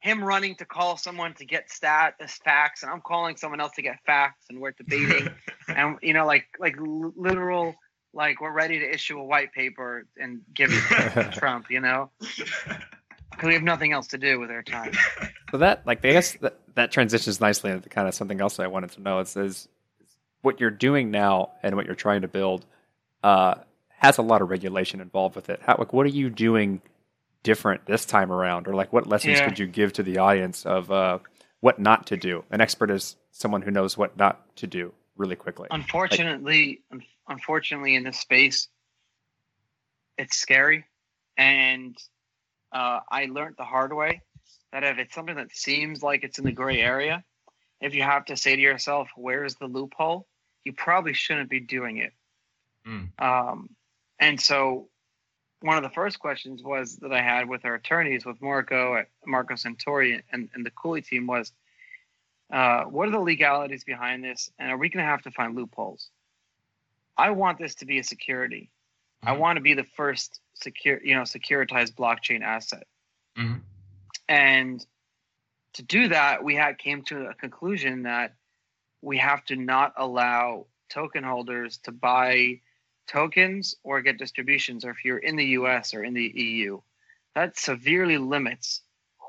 Him 0.00 0.24
running 0.24 0.56
to 0.56 0.64
call 0.64 0.96
someone 0.96 1.32
to 1.34 1.44
get 1.44 1.70
stat 1.70 2.14
uh, 2.20 2.26
facts, 2.44 2.82
and 2.82 2.90
I'm 2.90 3.00
calling 3.02 3.36
someone 3.36 3.60
else 3.60 3.70
to 3.76 3.82
get 3.82 4.00
facts, 4.04 4.46
and 4.50 4.58
we're 4.58 4.72
debating, 4.72 5.28
and 5.68 5.96
you 6.02 6.12
know, 6.12 6.26
like 6.26 6.46
like 6.58 6.74
literal, 6.80 7.76
like 8.12 8.40
we're 8.40 8.52
ready 8.52 8.80
to 8.80 8.92
issue 8.92 9.20
a 9.20 9.24
white 9.24 9.52
paper 9.52 10.06
and 10.18 10.40
give 10.54 10.70
it 10.72 11.12
to 11.12 11.30
Trump, 11.38 11.70
you 11.70 11.80
know, 11.80 12.10
because 13.42 13.48
we 13.48 13.54
have 13.54 13.64
nothing 13.64 13.92
else 13.92 14.06
to 14.06 14.18
do 14.18 14.38
with 14.38 14.50
our 14.50 14.62
time. 14.62 14.92
So 15.50 15.58
that, 15.58 15.86
like, 15.86 16.02
I 16.02 16.12
guess 16.12 16.32
that, 16.40 16.56
that 16.76 16.90
transitions 16.92 17.38
nicely 17.38 17.70
into 17.70 17.86
kind 17.90 18.08
of 18.08 18.14
something 18.14 18.40
else 18.40 18.58
I 18.58 18.68
wanted 18.68 18.92
to 18.92 19.02
know. 19.02 19.18
Is, 19.18 19.36
is 19.36 19.68
what 20.40 20.60
you're 20.60 20.70
doing 20.70 21.10
now 21.10 21.50
and 21.62 21.76
what 21.76 21.84
you're 21.84 21.94
trying 21.94 22.22
to 22.22 22.28
build. 22.28 22.64
Uh, 23.22 23.56
has 23.90 24.16
a 24.16 24.22
lot 24.22 24.40
of 24.40 24.48
regulation 24.48 25.02
involved 25.02 25.36
with 25.36 25.50
it. 25.50 25.60
How, 25.62 25.76
like, 25.78 25.92
what 25.92 26.06
are 26.06 26.08
you 26.08 26.30
doing 26.30 26.80
different 27.42 27.84
this 27.84 28.06
time 28.06 28.32
around, 28.32 28.66
or 28.66 28.72
like, 28.72 28.94
what 28.94 29.06
lessons 29.06 29.40
yeah. 29.40 29.46
could 29.46 29.58
you 29.58 29.66
give 29.66 29.92
to 29.94 30.02
the 30.02 30.16
audience 30.16 30.64
of 30.64 30.90
uh, 30.90 31.18
what 31.60 31.78
not 31.78 32.06
to 32.06 32.16
do? 32.16 32.44
An 32.50 32.62
expert 32.62 32.90
is 32.90 33.16
someone 33.30 33.60
who 33.60 33.70
knows 33.70 33.98
what 33.98 34.16
not 34.16 34.56
to 34.56 34.66
do 34.66 34.94
really 35.18 35.36
quickly. 35.36 35.68
Unfortunately, 35.70 36.80
like, 36.90 37.02
unfortunately, 37.28 37.94
in 37.94 38.04
this 38.04 38.18
space, 38.18 38.68
it's 40.16 40.38
scary, 40.38 40.86
and 41.36 41.94
uh, 42.72 43.00
I 43.10 43.26
learned 43.26 43.56
the 43.58 43.64
hard 43.64 43.92
way 43.92 44.22
that 44.72 44.84
if 44.84 44.98
it's 44.98 45.14
something 45.14 45.36
that 45.36 45.52
seems 45.52 46.02
like 46.02 46.24
it's 46.24 46.38
in 46.38 46.44
the 46.44 46.52
gray 46.52 46.80
area, 46.80 47.24
if 47.80 47.94
you 47.94 48.02
have 48.02 48.24
to 48.26 48.36
say 48.36 48.56
to 48.56 48.62
yourself, 48.62 49.08
"Where's 49.16 49.56
the 49.56 49.66
loophole?" 49.66 50.26
you 50.64 50.72
probably 50.72 51.12
shouldn't 51.12 51.50
be 51.50 51.60
doing 51.60 51.98
it. 51.98 52.12
Mm. 52.86 53.20
Um, 53.20 53.70
and 54.18 54.40
so 54.40 54.88
one 55.60 55.76
of 55.76 55.82
the 55.82 55.90
first 55.90 56.18
questions 56.18 56.62
was 56.62 56.96
that 56.96 57.12
I 57.12 57.22
had 57.22 57.48
with 57.48 57.64
our 57.64 57.74
attorneys, 57.74 58.24
with 58.24 58.40
Marco 58.40 58.96
at 58.96 59.08
Marco 59.26 59.54
Santori 59.54 60.20
and, 60.32 60.48
and 60.54 60.66
the 60.66 60.70
Cooley 60.70 61.02
team 61.02 61.26
was, 61.26 61.52
uh, 62.52 62.84
what 62.84 63.08
are 63.08 63.12
the 63.12 63.20
legalities 63.20 63.84
behind 63.84 64.24
this? 64.24 64.50
And 64.58 64.70
are 64.70 64.76
we 64.76 64.88
going 64.88 65.04
to 65.04 65.10
have 65.10 65.22
to 65.22 65.30
find 65.30 65.56
loopholes? 65.56 66.10
I 67.16 67.30
want 67.30 67.58
this 67.58 67.76
to 67.76 67.86
be 67.86 67.98
a 67.98 68.04
security. 68.04 68.70
Mm-hmm. 69.24 69.28
I 69.28 69.38
want 69.38 69.56
to 69.56 69.62
be 69.62 69.74
the 69.74 69.84
first 69.96 70.40
secure, 70.54 71.00
you 71.02 71.14
know, 71.14 71.22
securitized 71.22 71.94
blockchain 71.94 72.42
asset. 72.42 72.86
Mm-hmm. 73.38 73.58
And 74.28 74.86
to 75.74 75.82
do 75.82 76.08
that, 76.08 76.44
we 76.44 76.54
had 76.54 76.78
came 76.78 77.02
to 77.04 77.26
a 77.26 77.34
conclusion 77.34 78.02
that 78.02 78.34
we 79.00 79.18
have 79.18 79.44
to 79.46 79.56
not 79.56 79.94
allow 79.96 80.66
token 80.88 81.24
holders 81.24 81.78
to 81.84 81.92
buy 81.92 82.60
tokens 83.06 83.74
or 83.82 84.00
get 84.02 84.18
distributions, 84.18 84.84
or 84.84 84.90
if 84.90 85.04
you're 85.04 85.18
in 85.18 85.36
the 85.36 85.44
US 85.44 85.94
or 85.94 86.04
in 86.04 86.14
the 86.14 86.32
EU. 86.34 86.80
That 87.34 87.58
severely 87.58 88.18
limits 88.18 88.82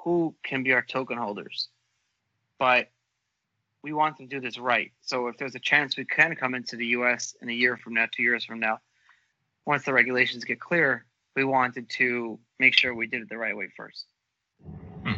who 0.03 0.35
can 0.43 0.63
be 0.63 0.73
our 0.73 0.81
token 0.81 1.17
holders. 1.17 1.69
But 2.59 2.89
we 3.81 3.93
want 3.93 4.17
to 4.17 4.25
do 4.25 4.39
this 4.39 4.57
right. 4.57 4.91
So 5.01 5.27
if 5.27 5.37
there's 5.37 5.55
a 5.55 5.59
chance 5.59 5.97
we 5.97 6.05
can 6.05 6.35
come 6.35 6.55
into 6.55 6.75
the 6.75 6.87
US 6.87 7.35
in 7.41 7.49
a 7.49 7.53
year 7.53 7.77
from 7.77 7.93
now, 7.93 8.07
two 8.11 8.23
years 8.23 8.45
from 8.45 8.59
now, 8.59 8.79
once 9.65 9.85
the 9.85 9.93
regulations 9.93 10.43
get 10.43 10.59
clear, 10.59 11.05
we 11.35 11.43
wanted 11.43 11.89
to 11.89 12.39
make 12.59 12.73
sure 12.73 12.93
we 12.93 13.07
did 13.07 13.21
it 13.21 13.29
the 13.29 13.37
right 13.37 13.55
way 13.55 13.69
first. 13.75 14.05
Hmm. 15.03 15.13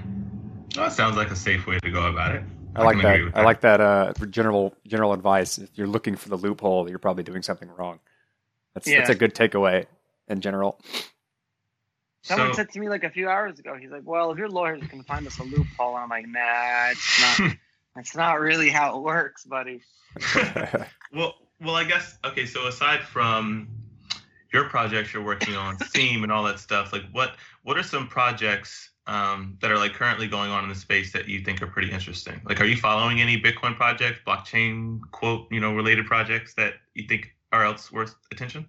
Well, 0.76 0.86
that 0.86 0.94
sounds 0.94 1.16
like 1.16 1.32
a 1.32 1.36
safe 1.36 1.68
way 1.68 1.80
to 1.80 1.92
go 1.92 2.06
about 2.08 2.36
it. 2.36 2.44
I, 2.76 2.82
I 2.82 2.84
like 2.84 3.02
that. 3.02 3.32
I 3.34 3.44
like 3.44 3.62
that 3.62 3.82
uh, 3.82 4.14
general 4.30 4.76
general 4.86 5.14
advice. 5.14 5.58
If 5.58 5.70
you're 5.76 5.88
looking 5.88 6.16
for 6.16 6.30
the 6.30 6.36
loophole, 6.36 6.90
you're 6.90 7.00
probably 7.00 7.24
doing 7.24 7.42
something 7.42 7.70
wrong. 7.70 8.00
That's 8.74 8.88
yeah. 8.88 8.98
that's 8.98 9.10
a 9.10 9.16
good 9.16 9.34
takeaway 9.34 9.86
in 10.28 10.42
general. 10.42 10.80
Someone 12.24 12.50
so, 12.50 12.58
said 12.58 12.72
to 12.72 12.80
me 12.80 12.90
like 12.90 13.04
a 13.04 13.10
few 13.10 13.30
hours 13.30 13.60
ago, 13.60 13.76
he's 13.80 13.92
like, 13.92 14.02
"Well, 14.04 14.32
if 14.32 14.38
your 14.38 14.50
lawyers 14.50 14.84
can 14.88 15.04
find 15.04 15.26
us 15.26 15.40
a 15.40 15.44
loophole," 15.44 15.96
and 15.96 16.04
I'm 16.04 16.10
like, 16.10 16.28
"Nah, 16.28 16.90
it's 16.90 17.40
not. 17.40 17.56
that's 17.96 18.16
not 18.16 18.40
really 18.40 18.70
how 18.70 18.98
it 18.98 19.04
works, 19.04 19.46
buddy." 19.46 19.82
well, 21.14 21.36
well, 21.62 21.76
I 21.76 21.86
guess 21.86 22.18
okay. 22.26 22.46
So 22.46 22.68
aside 22.68 23.02
from 23.04 23.70
your 24.56 24.70
projects 24.70 25.14
you're 25.14 25.24
working 25.24 25.56
on, 25.56 25.76
Theme 25.94 26.24
and 26.24 26.32
all 26.32 26.44
that 26.46 26.60
stuff, 26.60 26.94
like 26.94 27.04
what 27.12 27.36
what 27.64 27.78
are 27.78 27.84
some 27.84 28.08
projects 28.08 28.92
um, 29.06 29.58
that 29.62 29.70
are 29.70 29.78
like 29.78 29.94
currently 29.94 30.28
going 30.28 30.50
on 30.50 30.64
in 30.64 30.70
the 30.70 30.76
space 30.76 31.12
that 31.12 31.28
you 31.28 31.42
think 31.42 31.62
are 31.62 31.68
pretty 31.68 31.92
interesting? 31.92 32.42
Like, 32.46 32.62
are 32.62 32.66
you 32.66 32.78
following 32.78 33.22
any 33.22 33.40
Bitcoin 33.40 33.76
projects, 33.76 34.20
blockchain 34.26 35.02
quote, 35.12 35.48
you 35.52 35.60
know, 35.60 35.76
related 35.76 36.06
projects 36.06 36.54
that 36.56 36.76
you 36.94 37.06
think 37.08 37.36
are 37.52 37.66
else 37.66 37.92
worth 37.92 38.16
attention? 38.32 38.68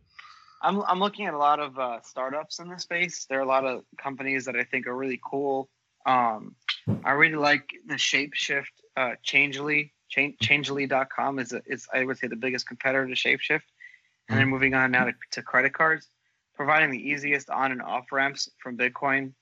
I'm 0.60 0.82
I'm 0.82 0.98
looking 0.98 1.26
at 1.26 1.34
a 1.34 1.38
lot 1.38 1.60
of 1.60 1.78
uh, 1.78 2.00
startups 2.02 2.58
in 2.58 2.68
the 2.68 2.78
space. 2.78 3.26
There 3.28 3.38
are 3.38 3.42
a 3.42 3.48
lot 3.48 3.64
of 3.64 3.84
companies 3.96 4.44
that 4.46 4.56
I 4.56 4.64
think 4.64 4.88
are 4.88 4.96
really 4.96 5.20
cool. 5.24 5.68
Um, 6.04 6.56
I 7.04 7.12
really 7.12 7.36
like 7.36 7.70
the 7.86 7.94
Shapeshift 7.94 8.74
uh, 8.96 9.12
Changelly. 9.22 9.92
Change, 10.08 10.36
Changelly.com 10.40 11.40
is 11.40 11.52
a, 11.52 11.60
is 11.66 11.88
I 11.92 12.04
would 12.04 12.16
say 12.18 12.28
the 12.28 12.36
biggest 12.36 12.68
competitor 12.68 13.06
to 13.08 13.14
Shapeshift, 13.14 13.62
and 14.28 14.38
then 14.38 14.46
hmm. 14.46 14.52
moving 14.52 14.74
on 14.74 14.90
now 14.90 15.04
to, 15.04 15.12
to 15.32 15.42
credit 15.42 15.72
cards, 15.72 16.08
providing 16.54 16.90
the 16.90 16.98
easiest 16.98 17.50
on 17.50 17.72
and 17.72 17.82
off 17.82 18.10
ramps 18.12 18.50
from 18.62 18.76
Bitcoin 18.76 19.32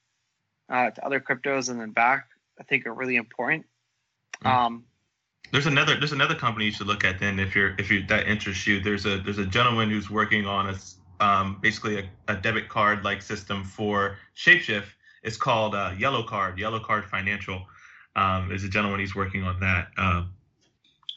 uh, 0.68 0.90
to 0.90 1.04
other 1.04 1.20
cryptos 1.20 1.68
and 1.70 1.80
then 1.80 1.90
back. 1.90 2.28
I 2.58 2.62
think 2.62 2.86
are 2.86 2.94
really 2.94 3.16
important. 3.16 3.66
Mm. 4.44 4.50
Um, 4.50 4.84
there's 5.52 5.66
another 5.66 5.96
there's 5.98 6.12
another 6.12 6.34
company 6.34 6.66
you 6.66 6.72
should 6.72 6.86
look 6.86 7.04
at 7.04 7.18
then 7.18 7.38
if 7.38 7.54
you're 7.54 7.74
if 7.78 7.90
you 7.90 8.06
that 8.06 8.28
interests 8.28 8.66
you. 8.66 8.80
There's 8.80 9.06
a 9.06 9.18
there's 9.18 9.38
a 9.38 9.46
gentleman 9.46 9.90
who's 9.90 10.10
working 10.10 10.46
on 10.46 10.70
a 10.70 11.24
um, 11.24 11.58
basically 11.60 11.98
a, 11.98 12.32
a 12.32 12.36
debit 12.36 12.68
card 12.68 13.04
like 13.04 13.22
system 13.22 13.64
for 13.64 14.18
Shapeshift. 14.36 14.86
It's 15.22 15.36
called 15.36 15.74
uh, 15.74 15.92
Yellow 15.96 16.22
Card. 16.22 16.58
Yellow 16.58 16.80
Card 16.80 17.04
Financial 17.04 17.64
um, 18.16 18.52
is 18.52 18.64
a 18.64 18.68
gentleman 18.68 19.00
he's 19.00 19.14
working 19.14 19.42
on 19.42 19.60
that. 19.60 19.88
Um, 19.96 20.34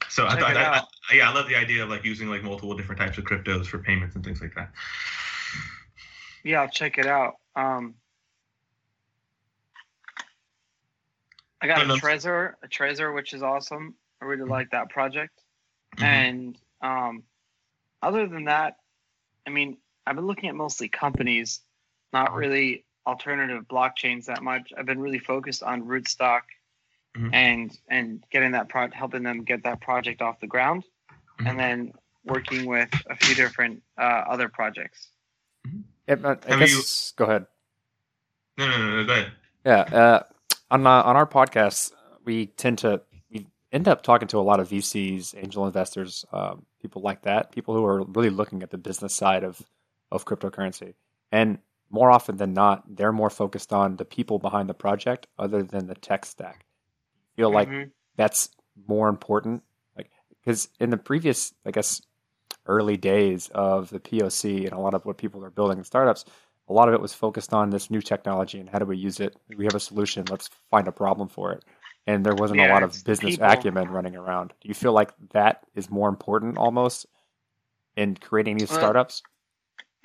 so 0.10 0.26
I 0.28 0.40
thought, 0.40 0.58
I, 0.58 0.84
I, 1.10 1.16
yeah, 1.16 1.30
I 1.30 1.34
love 1.34 1.48
the 1.48 1.56
idea 1.56 1.84
of 1.84 1.90
like 1.90 2.04
using 2.04 2.30
like 2.30 2.44
multiple 2.44 2.76
different 2.76 3.00
types 3.00 3.18
of 3.18 3.24
cryptos 3.24 3.66
for 3.66 3.80
payments 3.80 4.16
and 4.16 4.24
things 4.24 4.42
like 4.42 4.56
that. 4.56 4.72
Yeah, 6.44 6.62
I'll 6.62 6.70
check 6.70 6.98
it 6.98 7.06
out. 7.06 7.36
Um, 7.56 7.96
I 11.62 11.68
got 11.68 11.82
a 11.82 11.86
Trezor, 11.86 12.54
a 12.64 12.68
Trezor, 12.68 13.14
which 13.14 13.34
is 13.34 13.42
awesome. 13.42 13.96
I 14.22 14.26
really 14.26 14.44
mm-hmm. 14.44 14.52
like 14.52 14.72
that 14.72 14.90
project. 14.90 15.42
Mm-hmm. 15.98 16.04
And 16.04 16.58
um, 16.82 17.24
other 18.02 18.28
than 18.28 18.46
that, 18.46 18.78
I 19.46 19.50
mean, 19.50 19.78
I've 20.06 20.16
been 20.16 20.28
looking 20.28 20.50
at 20.50 20.56
mostly 20.56 20.88
companies, 20.88 21.62
not 22.14 22.34
really 22.34 22.86
alternative 23.06 23.64
blockchains 23.68 24.26
that 24.26 24.44
much. 24.44 24.72
I've 24.78 24.86
been 24.86 25.00
really 25.00 25.20
focused 25.20 25.64
on 25.64 25.84
Rootstock 25.84 26.42
mm-hmm. 27.18 27.34
and 27.34 27.78
and 27.90 28.24
getting 28.32 28.52
that 28.52 28.70
pro- 28.70 28.92
helping 28.92 29.24
them 29.24 29.44
get 29.44 29.64
that 29.64 29.82
project 29.82 30.22
off 30.22 30.40
the 30.40 30.48
ground. 30.48 30.84
mm-hmm. 31.38 31.48
and 31.48 31.60
then 31.60 31.94
working 32.26 32.66
with 32.66 32.90
a 33.10 33.16
few 33.16 33.36
different 33.36 33.82
uh, 33.98 34.24
other 34.30 34.50
projects. 34.50 35.10
Mm-hmm. 35.68 36.26
I 36.26 36.60
guess, 36.60 37.14
you... 37.18 37.26
go 37.26 37.30
ahead. 37.30 37.46
No, 38.58 38.68
no, 38.68 38.78
no, 38.78 38.96
no, 38.98 39.06
go 39.06 39.14
ahead. 39.14 39.32
Yeah, 39.66 39.80
uh, 39.82 40.24
on 40.72 40.86
uh, 40.88 41.02
on 41.04 41.16
our 41.16 41.28
podcast, 41.28 41.92
we 42.24 42.48
tend 42.48 42.80
to 42.80 43.02
we 43.30 43.48
end 43.72 43.88
up 43.88 44.04
talking 44.04 44.28
to 44.30 44.40
a 44.40 44.42
lot 44.42 44.60
of 44.60 44.70
VCs, 44.70 45.36
angel 45.42 45.66
investors, 45.66 46.26
um, 46.32 46.66
people 46.82 47.02
like 47.02 47.24
that, 47.24 47.52
people 47.52 47.76
who 47.76 47.86
are 47.86 48.04
really 48.04 48.30
looking 48.30 48.64
at 48.64 48.72
the 48.72 48.78
business 48.78 49.14
side 49.14 49.44
of 49.44 49.62
of 50.12 50.26
cryptocurrency, 50.26 50.94
and 51.32 51.60
more 51.90 52.12
often 52.12 52.38
than 52.38 52.54
not, 52.54 52.84
they're 52.96 53.14
more 53.14 53.30
focused 53.30 53.72
on 53.72 53.96
the 53.96 54.06
people 54.06 54.40
behind 54.40 54.70
the 54.70 54.74
project 54.74 55.28
other 55.38 55.64
than 55.64 55.88
the 55.88 55.96
tech 55.96 56.26
stack. 56.26 56.66
Feel 57.38 57.52
like 57.52 57.70
mm-hmm. 57.70 57.90
that's 58.18 58.50
more 58.88 59.08
important, 59.10 59.64
like 59.96 60.10
because 60.44 60.68
in 60.80 60.90
the 60.90 60.98
previous, 60.98 61.54
I 61.66 61.72
guess, 61.72 62.02
early 62.66 62.98
days 62.98 63.50
of 63.54 63.90
the 63.90 64.00
POC 64.00 64.66
and 64.66 64.74
a 64.74 64.80
lot 64.80 64.94
of 64.94 65.06
what 65.06 65.18
people 65.18 65.46
are 65.46 65.50
building 65.50 65.78
in 65.78 65.84
startups, 65.84 66.26
a 66.68 66.74
lot 66.74 66.90
of 66.90 66.94
it 66.94 67.00
was 67.00 67.14
focused 67.14 67.54
on 67.54 67.70
this 67.70 67.90
new 67.90 68.02
technology 68.02 68.60
and 68.60 68.70
how 68.70 68.80
do 68.80 68.86
we 68.86 68.98
use 68.98 69.20
it. 69.20 69.36
We 69.56 69.64
have 69.66 69.76
a 69.76 69.80
solution. 69.80 70.26
Let's 70.30 70.50
find 70.70 70.88
a 70.88 70.92
problem 70.92 71.30
for 71.30 71.54
it. 71.54 71.64
And 72.06 72.26
there 72.26 72.36
wasn't 72.36 72.60
yeah, 72.60 72.72
a 72.72 72.74
lot 72.74 72.84
of 72.84 72.92
business 73.04 73.36
people. 73.36 73.48
acumen 73.48 73.90
running 73.90 74.16
around. 74.16 74.54
Do 74.62 74.68
you 74.68 74.74
feel 74.74 74.94
like 74.94 75.12
that 75.34 75.66
is 75.76 75.90
more 75.90 76.10
important 76.10 76.58
almost 76.58 77.06
in 77.96 78.16
creating 78.16 78.58
these 78.58 78.72
startups? 78.72 79.24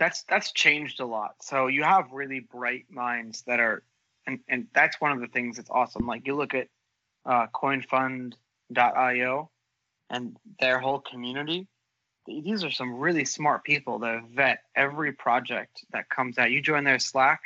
that's 0.02 0.24
that's 0.24 0.52
changed 0.52 1.00
a 1.00 1.06
lot. 1.06 1.36
So 1.40 1.68
you 1.68 1.84
have 1.84 2.12
really 2.12 2.40
bright 2.40 2.86
minds 2.90 3.42
that 3.46 3.60
are, 3.60 3.82
and 4.26 4.40
and 4.48 4.66
that's 4.74 5.00
one 5.00 5.12
of 5.12 5.20
the 5.20 5.28
things 5.28 5.56
that's 5.56 5.70
awesome. 5.70 6.06
Like 6.06 6.26
you 6.26 6.34
look 6.34 6.54
at 6.54 6.68
uh, 7.24 7.46
CoinFund.io 7.54 9.50
and 10.10 10.36
their 10.60 10.78
whole 10.78 11.00
community. 11.00 11.66
These 12.26 12.62
are 12.62 12.70
some 12.70 12.94
really 12.94 13.24
smart 13.24 13.64
people 13.64 13.98
that 14.00 14.24
vet 14.32 14.62
every 14.76 15.12
project 15.12 15.84
that 15.92 16.08
comes 16.08 16.38
out. 16.38 16.50
You 16.50 16.60
join 16.60 16.84
their 16.84 16.98
Slack, 16.98 17.40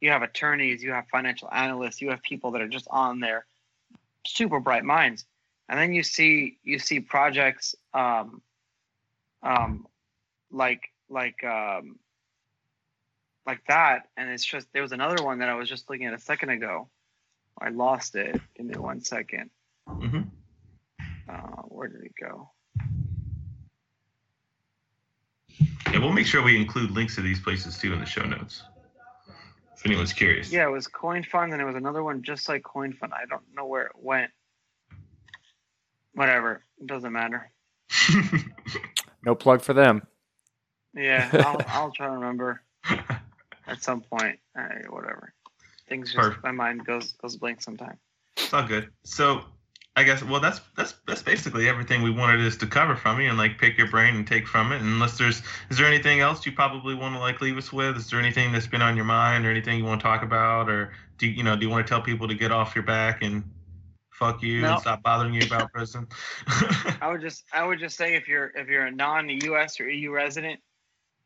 you 0.00 0.10
have 0.10 0.22
attorneys, 0.22 0.82
you 0.82 0.90
have 0.90 1.06
financial 1.08 1.48
analysts, 1.52 2.00
you 2.00 2.10
have 2.10 2.22
people 2.22 2.50
that 2.52 2.62
are 2.62 2.68
just 2.68 2.88
on 2.90 3.20
there, 3.20 3.46
super 4.26 4.58
bright 4.58 4.84
minds. 4.84 5.24
And 5.68 5.78
then 5.78 5.92
you 5.92 6.02
see 6.02 6.58
you 6.64 6.78
see 6.78 7.00
projects 7.00 7.74
um, 7.94 8.42
um, 9.42 9.86
like 10.50 10.90
like 11.08 11.42
um 11.44 11.98
like 13.46 13.64
that 13.66 14.08
and 14.16 14.30
it's 14.30 14.44
just 14.44 14.66
there 14.72 14.82
was 14.82 14.92
another 14.92 15.22
one 15.24 15.38
that 15.38 15.48
i 15.48 15.54
was 15.54 15.68
just 15.68 15.88
looking 15.90 16.06
at 16.06 16.14
a 16.14 16.18
second 16.18 16.50
ago 16.50 16.88
i 17.60 17.68
lost 17.68 18.14
it 18.14 18.40
give 18.56 18.66
me 18.66 18.74
one 18.76 19.00
second. 19.00 19.50
Mm-hmm. 19.88 20.22
Uh, 21.28 21.62
where 21.68 21.88
did 21.88 22.02
it 22.02 22.12
go 22.20 22.50
yeah 25.92 25.98
we'll 25.98 26.12
make 26.12 26.26
sure 26.26 26.42
we 26.42 26.56
include 26.56 26.90
links 26.90 27.14
to 27.16 27.20
these 27.22 27.40
places 27.40 27.78
too 27.78 27.92
in 27.92 28.00
the 28.00 28.06
show 28.06 28.22
notes 28.22 28.62
if 29.76 29.84
anyone's 29.84 30.12
curious 30.12 30.52
yeah 30.52 30.66
it 30.66 30.70
was 30.70 30.86
coin 30.86 31.22
fund 31.22 31.52
and 31.52 31.60
it 31.60 31.64
was 31.64 31.76
another 31.76 32.02
one 32.02 32.22
just 32.22 32.48
like 32.48 32.62
coin 32.62 32.92
fund 32.92 33.12
i 33.14 33.26
don't 33.26 33.42
know 33.54 33.66
where 33.66 33.86
it 33.86 33.92
went 33.96 34.30
whatever 36.14 36.64
it 36.80 36.86
doesn't 36.86 37.12
matter 37.12 37.50
no 39.24 39.34
plug 39.34 39.60
for 39.60 39.74
them 39.74 40.02
yeah, 40.94 41.28
I'll, 41.32 41.60
I'll 41.68 41.90
try 41.90 42.06
to 42.06 42.12
remember 42.12 42.62
at 43.66 43.82
some 43.82 44.02
point. 44.02 44.38
Right, 44.54 44.90
whatever. 44.92 45.32
Things 45.88 46.12
just 46.12 46.18
Perfect. 46.18 46.44
my 46.44 46.52
mind 46.52 46.84
goes 46.84 47.12
goes 47.12 47.36
blank 47.36 47.60
sometimes. 47.62 47.98
It's 48.36 48.52
all 48.52 48.66
good. 48.66 48.90
So 49.04 49.42
I 49.94 50.04
guess 50.04 50.22
well 50.22 50.40
that's 50.40 50.60
that's 50.76 50.94
that's 51.06 51.22
basically 51.22 51.68
everything 51.68 52.02
we 52.02 52.10
wanted 52.10 52.40
us 52.46 52.56
to 52.56 52.66
cover 52.66 52.96
from 52.96 53.20
you 53.20 53.28
and 53.28 53.36
like 53.36 53.58
pick 53.58 53.76
your 53.76 53.88
brain 53.88 54.16
and 54.16 54.26
take 54.26 54.46
from 54.46 54.72
it. 54.72 54.76
And 54.76 54.86
unless 54.86 55.18
there's 55.18 55.42
is 55.70 55.76
there 55.78 55.86
anything 55.86 56.20
else 56.20 56.46
you 56.46 56.52
probably 56.52 56.94
want 56.94 57.14
to 57.14 57.20
like 57.20 57.40
leave 57.40 57.58
us 57.58 57.72
with? 57.72 57.96
Is 57.96 58.08
there 58.08 58.18
anything 58.18 58.52
that's 58.52 58.66
been 58.66 58.82
on 58.82 58.96
your 58.96 59.04
mind 59.04 59.44
or 59.44 59.50
anything 59.50 59.78
you 59.78 59.84
want 59.84 60.00
to 60.00 60.04
talk 60.04 60.22
about 60.22 60.70
or 60.70 60.92
do 61.18 61.28
you, 61.28 61.42
know 61.42 61.56
do 61.56 61.66
you 61.66 61.70
want 61.70 61.86
to 61.86 61.90
tell 61.90 62.00
people 62.00 62.26
to 62.26 62.34
get 62.34 62.50
off 62.50 62.74
your 62.74 62.84
back 62.84 63.22
and 63.22 63.44
fuck 64.10 64.42
you 64.42 64.64
and 64.64 64.80
stop 64.80 65.02
bothering 65.02 65.34
you 65.34 65.42
about 65.46 65.70
prison? 65.72 66.08
I 67.00 67.10
would 67.10 67.20
just 67.20 67.44
I 67.52 67.66
would 67.66 67.78
just 67.78 67.96
say 67.96 68.14
if 68.14 68.28
you're 68.28 68.50
if 68.54 68.68
you're 68.68 68.86
a 68.86 68.90
non-US 68.90 69.78
or 69.78 69.88
EU 69.90 70.10
resident 70.10 70.60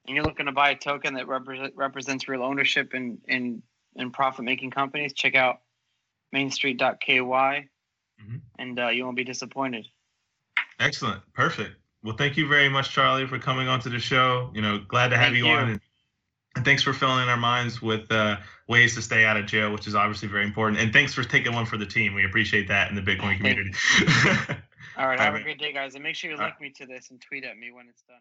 and 0.06 0.16
you're 0.16 0.24
looking 0.24 0.46
to 0.46 0.52
buy 0.52 0.70
a 0.70 0.76
token 0.76 1.14
that 1.14 1.28
represent, 1.28 1.74
represents 1.76 2.28
real 2.28 2.42
ownership 2.42 2.94
in 2.94 3.18
in, 3.28 3.62
in 3.96 4.10
profit 4.10 4.44
making 4.44 4.70
companies, 4.70 5.12
check 5.12 5.34
out 5.34 5.60
mainstreet.ky 6.34 7.20
mm-hmm. 7.20 8.36
and 8.58 8.78
uh, 8.78 8.88
you 8.88 9.04
won't 9.04 9.16
be 9.16 9.24
disappointed. 9.24 9.86
Excellent. 10.78 11.22
Perfect. 11.32 11.76
Well, 12.02 12.16
thank 12.16 12.36
you 12.36 12.46
very 12.46 12.68
much, 12.68 12.90
Charlie, 12.90 13.26
for 13.26 13.38
coming 13.38 13.68
onto 13.68 13.90
the 13.90 13.98
show. 13.98 14.50
You 14.54 14.62
know, 14.62 14.78
glad 14.78 15.08
to 15.08 15.16
have 15.16 15.34
you, 15.34 15.46
you, 15.46 15.52
on. 15.52 15.70
And, 15.70 15.80
and, 16.54 16.64
thanks 16.64 16.82
for 16.82 16.92
filling 16.92 17.28
our 17.28 17.36
minds 17.36 17.82
with 17.82 18.10
uh, 18.12 18.36
ways 18.68 18.94
to 18.94 19.02
stay 19.02 19.24
out 19.24 19.36
of 19.36 19.46
jail, 19.46 19.72
which 19.72 19.86
is 19.86 19.94
obviously 19.94 20.28
very 20.28 20.44
important. 20.44 20.80
And 20.80 20.92
thanks 20.92 21.14
for 21.14 21.24
taking 21.24 21.52
one 21.52 21.66
for 21.66 21.78
the 21.78 21.86
team. 21.86 22.14
We 22.14 22.24
appreciate 22.24 22.68
that 22.68 22.90
in 22.90 22.96
the 22.96 23.02
Bitcoin 23.02 23.38
community. 23.38 23.72
All 24.96 25.08
right. 25.08 25.18
Have 25.18 25.34
a 25.34 25.42
great 25.42 25.58
day, 25.58 25.72
guys. 25.72 25.94
And 25.94 26.04
make 26.04 26.14
sure 26.14 26.30
you 26.30 26.36
link 26.36 26.52
right. 26.52 26.60
me 26.60 26.70
to 26.76 26.86
this 26.86 27.10
and 27.10 27.20
tweet 27.20 27.44
at 27.44 27.58
me 27.58 27.72
when 27.72 27.88
it's 27.88 28.02
done. 28.02 28.16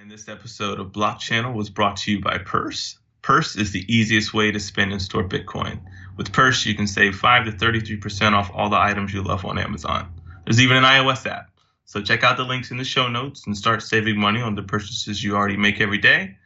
And 0.00 0.08
this 0.08 0.28
episode 0.28 0.78
of 0.78 0.92
Block 0.92 1.18
Channel 1.18 1.52
was 1.52 1.70
brought 1.70 1.96
to 1.98 2.12
you 2.12 2.20
by 2.20 2.38
Purse. 2.38 2.99
Purse 3.22 3.56
is 3.56 3.72
the 3.72 3.84
easiest 3.94 4.32
way 4.32 4.50
to 4.50 4.60
spend 4.60 4.92
and 4.92 5.02
store 5.02 5.24
Bitcoin. 5.24 5.80
With 6.16 6.32
Purse, 6.32 6.64
you 6.64 6.74
can 6.74 6.86
save 6.86 7.16
5 7.16 7.44
to 7.46 7.52
33% 7.52 8.32
off 8.32 8.50
all 8.54 8.70
the 8.70 8.78
items 8.78 9.12
you 9.12 9.22
love 9.22 9.44
on 9.44 9.58
Amazon. 9.58 10.12
There's 10.44 10.60
even 10.60 10.78
an 10.78 10.84
iOS 10.84 11.26
app. 11.26 11.50
So 11.84 12.00
check 12.00 12.22
out 12.22 12.36
the 12.36 12.44
links 12.44 12.70
in 12.70 12.76
the 12.76 12.84
show 12.84 13.08
notes 13.08 13.46
and 13.46 13.56
start 13.56 13.82
saving 13.82 14.18
money 14.18 14.40
on 14.40 14.54
the 14.54 14.62
purchases 14.62 15.22
you 15.22 15.36
already 15.36 15.56
make 15.56 15.80
every 15.80 15.98
day 15.98 16.36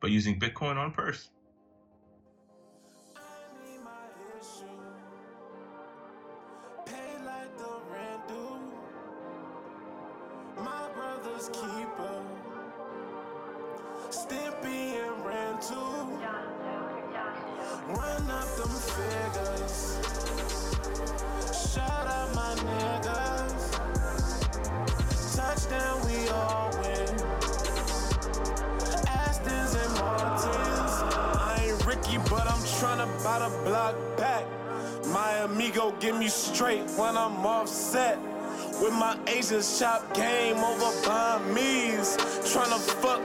by 0.00 0.08
using 0.08 0.40
Bitcoin 0.40 0.76
on 0.76 0.92
Purse. 0.92 1.28
With 38.82 38.92
my 38.92 39.16
Asian 39.26 39.62
shop 39.62 40.12
game 40.14 40.58
over 40.58 40.92
banh 41.06 41.54
mi's. 41.54 42.16
Tryna 42.44 42.78
fuck 43.00 43.20